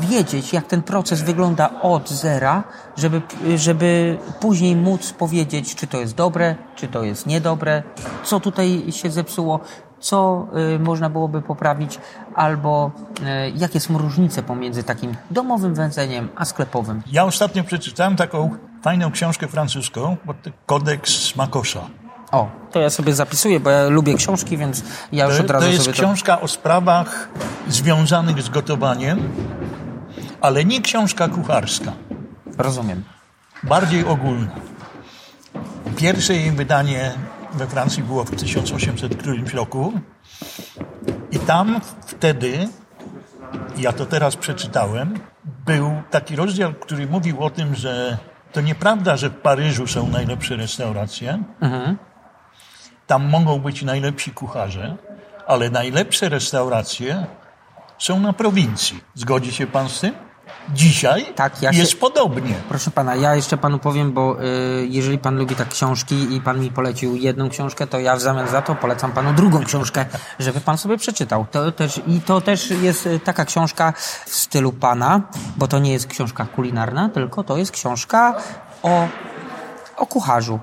wiedzieć, 0.00 0.52
jak 0.52 0.66
ten 0.66 0.82
proces 0.82 1.22
wygląda 1.22 1.70
od 1.82 2.10
zera, 2.10 2.64
żeby, 2.96 3.22
żeby 3.56 4.18
później 4.40 4.76
móc 4.76 5.12
powiedzieć, 5.12 5.74
czy 5.74 5.86
to 5.86 6.00
jest 6.00 6.14
dobre, 6.14 6.56
czy 6.76 6.88
to 6.88 7.02
jest 7.02 7.26
niedobre, 7.26 7.82
co 8.24 8.40
tutaj 8.40 8.84
się 8.90 9.10
zepsuło, 9.10 9.60
co 10.00 10.46
y, 10.74 10.78
można 10.78 11.10
byłoby 11.10 11.42
poprawić, 11.42 11.98
albo 12.34 12.90
y, 13.20 13.52
jakie 13.56 13.80
są 13.80 13.98
różnice 13.98 14.42
pomiędzy 14.42 14.84
takim 14.84 15.16
domowym 15.30 15.74
wędzeniem 15.74 16.28
a 16.36 16.44
sklepowym. 16.44 17.02
Ja 17.12 17.24
ostatnio 17.24 17.64
przeczytałem 17.64 18.16
taką 18.16 18.50
fajną 18.82 19.10
książkę 19.10 19.48
francuską, 19.48 20.16
Kodeks 20.66 21.36
Makosza. 21.36 21.80
O, 22.32 22.48
to 22.70 22.80
ja 22.80 22.90
sobie 22.90 23.14
zapisuję, 23.14 23.60
bo 23.60 23.70
ja 23.70 23.88
lubię 23.88 24.14
książki, 24.14 24.56
więc 24.56 24.84
ja 25.12 25.26
już 25.26 25.36
To, 25.36 25.42
od 25.44 25.50
razu 25.50 25.66
to 25.66 25.72
jest 25.72 25.84
sobie 25.84 25.94
książka 25.94 26.40
o 26.40 26.48
sprawach 26.48 27.28
związanych 27.68 28.42
z 28.42 28.48
gotowaniem, 28.48 29.32
ale 30.40 30.64
nie 30.64 30.82
książka 30.82 31.28
kucharska, 31.28 31.92
to 32.56 32.62
rozumiem. 32.62 33.04
bardziej 33.62 34.04
ogólna. 34.04 34.50
Pierwsze 35.96 36.34
jej 36.34 36.50
wydanie 36.50 37.12
we 37.52 37.66
Francji 37.66 38.02
było 38.02 38.24
w 38.24 38.30
1800 38.30 39.16
którymś 39.16 39.54
roku 39.54 39.92
i 41.30 41.38
tam 41.38 41.80
wtedy, 42.06 42.68
ja 43.76 43.92
to 43.92 44.06
teraz 44.06 44.36
przeczytałem, 44.36 45.20
był 45.66 46.02
taki 46.10 46.36
rozdział, 46.36 46.72
który 46.74 47.06
mówił 47.06 47.42
o 47.44 47.50
tym, 47.50 47.74
że 47.74 48.18
to 48.52 48.60
nieprawda, 48.60 49.16
że 49.16 49.30
w 49.30 49.34
Paryżu 49.34 49.86
są 49.86 50.08
najlepsze 50.08 50.56
restauracje. 50.56 51.42
Tam 53.06 53.28
mogą 53.28 53.58
być 53.58 53.82
najlepsi 53.82 54.30
kucharze, 54.30 54.96
ale 55.46 55.70
najlepsze 55.70 56.28
restauracje 56.28 57.26
są 57.98 58.20
na 58.20 58.32
prowincji. 58.32 59.00
Zgodzi 59.14 59.52
się 59.52 59.66
pan 59.66 59.88
z 59.88 60.00
tym? 60.00 60.27
Dzisiaj 60.74 61.26
Tak, 61.34 61.62
ja 61.62 61.72
się- 61.72 61.78
jest 61.78 62.00
podobnie. 62.00 62.54
Proszę 62.68 62.90
pana, 62.90 63.14
ja 63.16 63.34
jeszcze 63.34 63.56
panu 63.58 63.78
powiem, 63.78 64.12
bo 64.12 64.42
y, 64.42 64.86
jeżeli 64.90 65.18
pan 65.18 65.36
lubi 65.36 65.54
tak 65.54 65.68
książki 65.68 66.34
i 66.36 66.40
pan 66.40 66.60
mi 66.60 66.70
polecił 66.70 67.16
jedną 67.16 67.48
książkę, 67.50 67.86
to 67.86 67.98
ja 67.98 68.16
w 68.16 68.20
zamian 68.20 68.48
za 68.48 68.62
to 68.62 68.74
polecam 68.74 69.12
panu 69.12 69.32
drugą 69.32 69.64
książkę, 69.64 70.06
żeby 70.38 70.60
pan 70.60 70.78
sobie 70.78 70.96
przeczytał. 70.98 71.46
To 71.50 71.72
też, 71.72 72.00
I 72.06 72.20
to 72.20 72.40
też 72.40 72.70
jest 72.70 73.06
y, 73.06 73.20
taka 73.20 73.44
książka 73.44 73.92
w 74.26 74.34
stylu 74.34 74.72
pana, 74.72 75.20
bo 75.56 75.68
to 75.68 75.78
nie 75.78 75.92
jest 75.92 76.06
książka 76.06 76.46
kulinarna, 76.46 77.08
tylko 77.08 77.44
to 77.44 77.56
jest 77.56 77.70
książka 77.72 78.34
o, 78.82 79.08
o 79.96 80.06
kucharzu. 80.06 80.60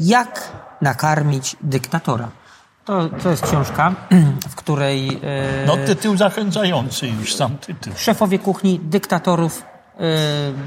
Jak 0.00 0.40
nakarmić 0.80 1.56
dyktatora. 1.60 2.28
To, 2.84 3.08
to 3.08 3.30
jest 3.30 3.42
książka, 3.46 3.92
w 4.50 4.54
której 4.54 5.08
y, 5.08 5.66
No 5.66 5.76
tytuł 5.76 6.16
zachęcający 6.16 7.08
już 7.08 7.34
sam 7.34 7.58
tytuł. 7.58 7.92
szefowie 7.96 8.38
kuchni 8.38 8.80
dyktatorów 8.82 9.62
y, 9.62 10.02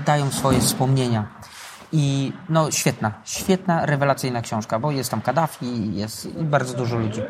dają 0.05 0.31
swoje 0.31 0.59
wspomnienia. 0.59 1.27
I 1.91 2.33
no 2.49 2.71
świetna, 2.71 3.11
świetna, 3.25 3.85
rewelacyjna 3.85 4.41
książka, 4.41 4.79
bo 4.79 4.91
jest 4.91 5.11
tam 5.11 5.21
Kaddafi, 5.21 5.95
jest 5.95 6.27
bardzo 6.41 6.73
dużo 6.77 6.97
ludzi. 6.97 7.21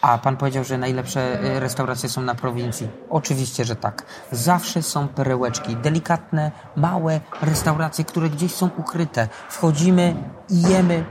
A 0.00 0.18
pan 0.18 0.36
powiedział, 0.36 0.64
że 0.64 0.78
najlepsze 0.78 1.44
y, 1.44 1.60
restauracje 1.60 2.08
są 2.08 2.22
na 2.22 2.34
prowincji. 2.34 2.88
Oczywiście, 3.10 3.64
że 3.64 3.76
tak. 3.76 4.02
Zawsze 4.32 4.82
są 4.82 5.08
perełeczki, 5.08 5.76
delikatne, 5.76 6.50
małe 6.76 7.20
restauracje, 7.42 8.04
które 8.04 8.30
gdzieś 8.30 8.54
są 8.54 8.70
ukryte. 8.76 9.28
Wchodzimy 9.48 10.14
i 10.50 10.62
jemy. 10.62 11.04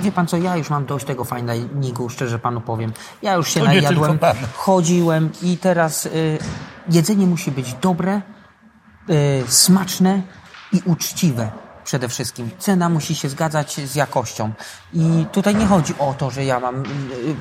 Wie 0.00 0.12
pan 0.12 0.26
co, 0.26 0.36
ja 0.36 0.56
już 0.56 0.70
mam 0.70 0.86
dość 0.86 1.06
tego 1.06 1.24
fajnego, 1.24 2.08
szczerze 2.08 2.38
panu 2.38 2.60
powiem. 2.60 2.92
Ja 3.22 3.34
już 3.34 3.48
się 3.48 3.60
To 3.60 3.66
najadłem, 3.66 4.18
chodziłem 4.56 5.30
i 5.42 5.56
teraz 5.56 6.06
y, 6.06 6.38
jedzenie 6.88 7.26
musi 7.26 7.50
być 7.50 7.74
dobre, 7.74 8.22
y, 9.10 9.42
smaczne 9.46 10.22
i 10.72 10.82
uczciwe 10.84 11.50
przede 11.90 12.08
wszystkim. 12.08 12.50
Cena 12.58 12.88
musi 12.88 13.14
się 13.14 13.28
zgadzać 13.28 13.74
z 13.74 13.94
jakością. 13.94 14.52
I 14.94 15.26
tutaj 15.32 15.54
nie 15.54 15.66
chodzi 15.66 15.94
o 15.98 16.14
to, 16.18 16.30
że 16.30 16.44
ja 16.44 16.60
mam. 16.60 16.82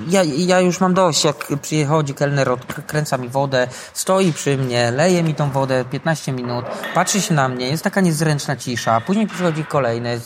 Ja, 0.08 0.24
ja 0.24 0.60
już 0.60 0.80
mam 0.80 0.94
dość, 0.94 1.24
jak 1.24 1.48
przychodzi 1.62 2.14
kelner, 2.14 2.50
odkręca 2.50 3.18
mi 3.18 3.30
wodę, 3.30 3.68
stoi 3.94 4.34
przy 4.34 4.58
mnie, 4.58 4.92
leje 4.92 5.24
mi 5.24 5.36
tą 5.36 5.52
wodę 5.52 5.86
15 5.86 6.32
minut, 6.32 6.66
patrzy 6.94 7.22
się 7.22 7.34
na 7.34 7.50
mnie, 7.50 7.68
jest 7.70 7.84
taka 7.84 8.02
niezręczna 8.02 8.56
cisza, 8.56 9.02
później 9.02 9.28
przychodzi 9.28 9.66
kolejny, 9.66 10.20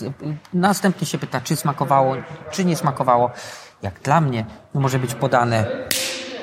następnie 0.54 1.08
się 1.08 1.18
pyta, 1.18 1.42
czy 1.42 1.56
smakowało, 1.56 2.16
czy 2.52 2.66
nie 2.66 2.76
smakowało. 2.76 3.32
Jak 3.82 4.00
dla 4.00 4.22
mnie 4.22 4.46
może 4.74 5.00
być 5.00 5.14
podane 5.14 5.66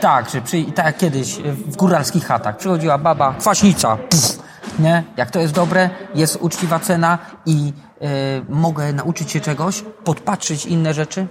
tak, 0.00 0.30
że 0.30 0.40
przy, 0.40 0.64
tak 0.64 0.86
jak 0.86 0.98
kiedyś 0.98 1.36
w 1.66 1.76
góralskich 1.76 2.26
chatach 2.26 2.56
przychodziła 2.56 2.98
baba, 2.98 3.34
kwaśnica, 3.38 3.96
puf, 3.96 4.39
nie? 4.78 5.04
Jak 5.16 5.30
to 5.30 5.40
jest 5.40 5.54
dobre, 5.54 5.90
jest 6.14 6.38
uczciwa 6.40 6.78
cena 6.78 7.18
i 7.46 7.72
y, 8.02 8.06
mogę 8.48 8.92
nauczyć 8.92 9.30
się 9.30 9.40
czegoś, 9.40 9.84
podpatrzyć 10.04 10.66
inne 10.66 10.94
rzeczy, 10.94 11.26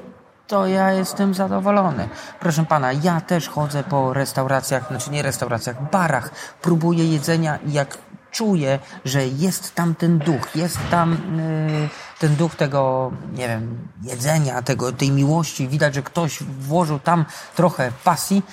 to 0.48 0.68
ja 0.68 0.92
jestem 0.92 1.34
zadowolony. 1.34 2.10
Proszę 2.40 2.66
pana, 2.66 2.92
ja 2.94 3.22
też 3.22 3.50
chodzę 3.50 3.84
po 3.84 4.14
restauracjach, 4.14 4.88
znaczy 4.88 5.12
nie 5.12 5.22
restauracjach, 5.22 5.90
barach, 5.92 6.32
próbuję 6.62 7.12
jedzenia 7.12 7.60
i 7.68 7.74
jak 7.74 7.98
czuję, 8.32 8.80
że 9.06 9.28
jest 9.28 9.76
tam 9.76 9.96
ten 9.96 10.20
duch, 10.20 10.56
jest 10.56 10.78
tam 10.92 11.14
y, 11.40 11.90
ten 12.20 12.36
duch 12.36 12.56
tego, 12.56 13.12
nie 13.34 13.48
wiem, 13.48 13.88
jedzenia, 14.04 14.62
tego, 14.62 14.92
tej 14.92 15.12
miłości, 15.12 15.68
widać, 15.68 15.96
że 15.96 16.02
ktoś 16.02 16.44
włożył 16.44 17.00
tam 17.00 17.26
trochę 17.56 17.92
pasji, 18.04 18.44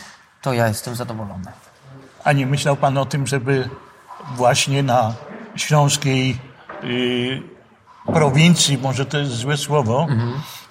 to 0.42 0.52
ja 0.52 0.68
jestem 0.68 0.96
zadowolony. 0.96 1.52
A 2.24 2.32
nie 2.32 2.46
myślał 2.46 2.76
pan 2.76 2.98
o 2.98 3.06
tym, 3.06 3.26
żeby 3.26 3.68
właśnie 4.34 4.82
na 4.82 5.12
śląskiej 5.56 6.38
y, 6.84 7.42
prowincji, 8.06 8.78
może 8.78 9.06
to 9.06 9.18
jest 9.18 9.32
złe 9.32 9.56
słowo, 9.56 10.06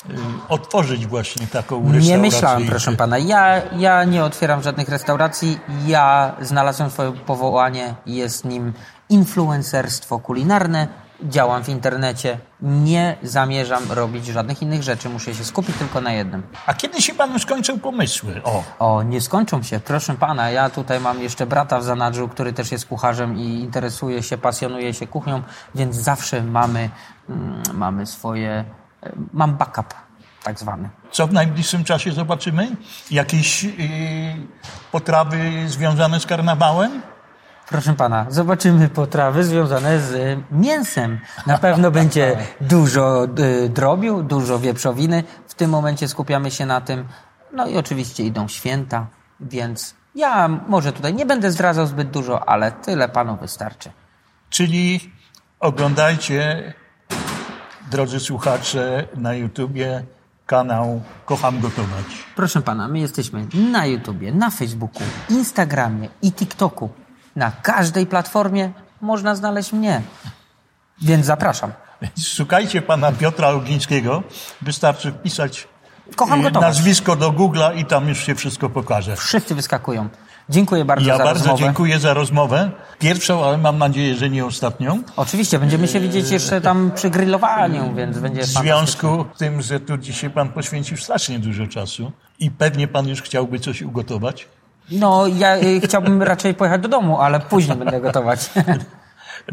y, 0.10 0.14
otworzyć 0.50 1.06
właśnie 1.08 1.48
taką 1.48 1.76
restaurację? 1.76 2.12
Nie 2.12 2.18
myślałem, 2.18 2.68
proszę 2.68 2.92
pana. 2.92 3.18
Ja, 3.18 3.62
ja 3.78 4.04
nie 4.04 4.24
otwieram 4.24 4.64
żadnych 4.64 4.90
restauracji. 4.90 5.60
Ja 5.88 6.36
znalazłem 6.42 6.90
swoje 6.90 7.12
powołanie. 7.12 7.96
Jest 8.06 8.46
nim 8.46 8.74
influencerstwo 9.10 10.20
kulinarne. 10.20 11.05
Działam 11.24 11.64
w 11.64 11.70
internecie. 11.70 12.38
Nie 12.62 13.18
zamierzam 13.24 13.92
robić 13.92 14.26
żadnych 14.26 14.62
innych 14.62 14.84
rzeczy. 14.84 15.10
Muszę 15.10 15.36
się 15.36 15.44
skupić 15.44 15.76
tylko 15.78 16.02
na 16.02 16.14
jednym. 16.14 16.44
A 16.66 16.74
kiedy 16.74 17.02
się 17.02 17.14
panu 17.14 17.40
skończą 17.40 17.80
pomysły? 17.80 18.42
O, 18.44 18.64
O, 18.80 19.04
nie 19.04 19.22
skończą 19.22 19.64
się. 19.64 19.80
Proszę 19.80 20.14
pana, 20.14 20.50
ja 20.50 20.70
tutaj 20.70 21.00
mam 21.00 21.22
jeszcze 21.22 21.46
brata 21.46 21.80
w 21.80 21.84
zanadrzu, 21.84 22.28
który 22.28 22.54
też 22.54 22.72
jest 22.72 22.86
kucharzem 22.86 23.38
i 23.38 23.42
interesuje 23.60 24.24
się, 24.24 24.38
pasjonuje 24.38 24.94
się 24.94 25.08
kuchnią, 25.08 25.42
więc 25.76 25.96
zawsze 25.96 26.44
mamy, 26.44 26.90
mm, 27.30 27.64
mamy 27.74 28.06
swoje. 28.06 28.66
e, 29.04 29.12
Mam 29.34 29.56
backup, 29.58 29.94
tak 30.44 30.60
zwany. 30.60 30.90
co 31.12 31.28
w 31.28 31.34
najbliższym 31.34 31.84
czasie 31.84 32.12
zobaczymy? 32.12 32.68
Jakieś 33.12 33.64
y, 33.66 33.70
potrawy 34.92 35.52
związane 35.70 36.20
z 36.20 36.26
karnawałem? 36.26 37.02
Proszę 37.68 37.94
pana, 37.94 38.26
zobaczymy 38.30 38.90
potrawy 38.90 39.44
związane 39.44 40.00
z 40.00 40.12
y, 40.12 40.44
mięsem. 40.52 41.20
Na 41.48 41.58
pewno 41.58 41.92
będzie 41.92 42.38
dużo 42.62 43.26
y, 43.40 43.70
drobiu, 43.70 44.24
dużo 44.24 44.60
wieprzowiny. 44.60 45.24
W 45.48 45.54
tym 45.54 45.70
momencie 45.70 46.08
skupiamy 46.08 46.52
się 46.52 46.66
na 46.66 46.82
tym. 46.82 47.06
No 47.54 47.68
i 47.68 47.78
oczywiście 47.78 48.24
idą 48.24 48.48
święta, 48.48 49.08
więc 49.40 49.96
ja 50.16 50.48
może 50.48 50.94
tutaj 50.94 51.14
nie 51.14 51.26
będę 51.26 51.52
zdradzał 51.52 51.88
zbyt 51.88 52.10
dużo, 52.10 52.50
ale 52.50 52.72
tyle 52.72 53.10
panu 53.10 53.38
wystarczy. 53.38 53.92
Czyli 54.50 55.12
oglądajcie, 55.60 56.74
drodzy 57.92 58.20
słuchacze, 58.20 59.08
na 59.16 59.34
YouTubie 59.34 60.04
kanał 60.46 61.02
Kocham 61.26 61.60
Gotować. 61.60 62.06
Proszę 62.36 62.62
pana, 62.62 62.88
my 62.88 63.00
jesteśmy 63.00 63.48
na 63.72 63.86
YouTubie, 63.86 64.32
na 64.32 64.50
Facebooku, 64.50 65.04
Instagramie 65.30 66.10
i 66.22 66.32
TikToku. 66.32 66.90
Na 67.36 67.52
każdej 67.52 68.06
platformie 68.08 68.72
można 69.02 69.36
znaleźć 69.36 69.74
mnie. 69.74 70.02
Więc 71.02 71.26
zapraszam. 71.26 71.72
Szukajcie 72.36 72.82
pana 72.82 73.12
Piotra 73.12 73.48
Ogińskiego. 73.50 74.24
Wystarczy 74.62 75.12
wpisać 75.12 75.68
Kocham 76.16 76.40
y, 76.40 76.44
gotować. 76.44 76.68
nazwisko 76.70 77.16
do 77.16 77.32
Google'a 77.32 77.78
i 77.78 77.86
tam 77.86 78.08
już 78.10 78.24
się 78.26 78.36
wszystko 78.36 78.70
pokaże. 78.70 79.16
Wszyscy 79.16 79.56
wyskakują. 79.56 80.10
Dziękuję 80.50 80.86
bardzo 80.86 81.08
Ja 81.08 81.18
za 81.18 81.24
bardzo 81.24 81.40
rozmowę. 81.44 81.64
dziękuję 81.64 82.00
za 82.00 82.14
rozmowę. 82.14 82.72
Pierwszą, 83.00 83.46
ale 83.46 83.58
mam 83.58 83.78
nadzieję, 83.78 84.16
że 84.16 84.30
nie 84.30 84.46
ostatnią. 84.46 85.04
Oczywiście, 85.16 85.60
będziemy 85.60 85.88
się 85.88 86.00
widzieć 86.00 86.30
jeszcze 86.30 86.62
tam 86.62 86.92
przy 86.96 87.10
grillowaniu, 87.10 87.94
więc 87.96 88.20
będzie 88.20 88.42
W 88.42 88.46
związku 88.46 89.26
z 89.36 89.38
tym, 89.38 89.62
że 89.62 89.80
tu 89.80 89.98
dzisiaj 89.98 90.30
pan 90.30 90.50
poświęcił 90.50 90.98
strasznie 90.98 91.40
dużo 91.40 91.68
czasu 91.68 92.12
i 92.40 92.52
pewnie 92.52 92.88
pan 92.88 93.08
już 93.08 93.22
chciałby 93.22 93.60
coś 93.60 93.82
ugotować. 93.82 94.48
No, 94.92 95.28
ja 95.28 95.58
y, 95.58 95.82
chciałbym 95.82 96.24
raczej 96.24 96.54
pojechać 96.54 96.82
do 96.82 96.88
domu, 96.88 97.22
ale 97.22 97.40
później 97.40 97.78
będę 97.78 98.02
gotować. 98.02 98.50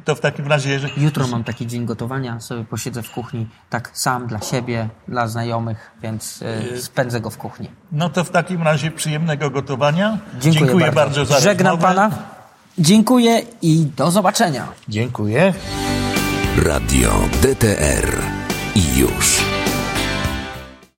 To 0.05 0.15
w 0.15 0.21
takim 0.21 0.47
razie, 0.47 0.79
że 0.79 0.89
Jutro 0.97 1.27
mam 1.29 1.45
taki 1.45 1.67
dzień 1.67 1.87
gotowania, 1.87 2.41
sobie 2.41 2.65
posiedzę 2.65 3.03
w 3.03 3.11
kuchni, 3.11 3.47
tak 3.71 3.91
sam 3.93 4.27
dla 4.27 4.41
siebie, 4.41 4.89
dla 5.09 5.29
znajomych, 5.29 5.91
więc 6.03 6.43
y, 6.73 6.83
spędzę 6.83 7.21
go 7.21 7.31
w 7.31 7.39
kuchni. 7.39 7.69
no 7.93 8.09
to 8.09 8.25
w 8.25 8.31
takim 8.31 8.63
razie 8.63 8.91
przyjemnego 8.91 9.51
gotowania. 9.51 10.19
Dziękuję, 10.41 10.93
bardzo. 10.93 11.25
za 11.25 11.41
Żegnam 11.41 11.73
rozmowę. 11.73 11.95
pana. 11.95 12.11
Dziękuję 12.79 13.43
i 13.63 13.87
do 13.97 14.11
zobaczenia. 14.11 14.67
Dziękuję. 14.89 15.55
Radio 16.65 17.11
DTR 17.43 18.19
i 18.75 18.99
już. 18.99 19.52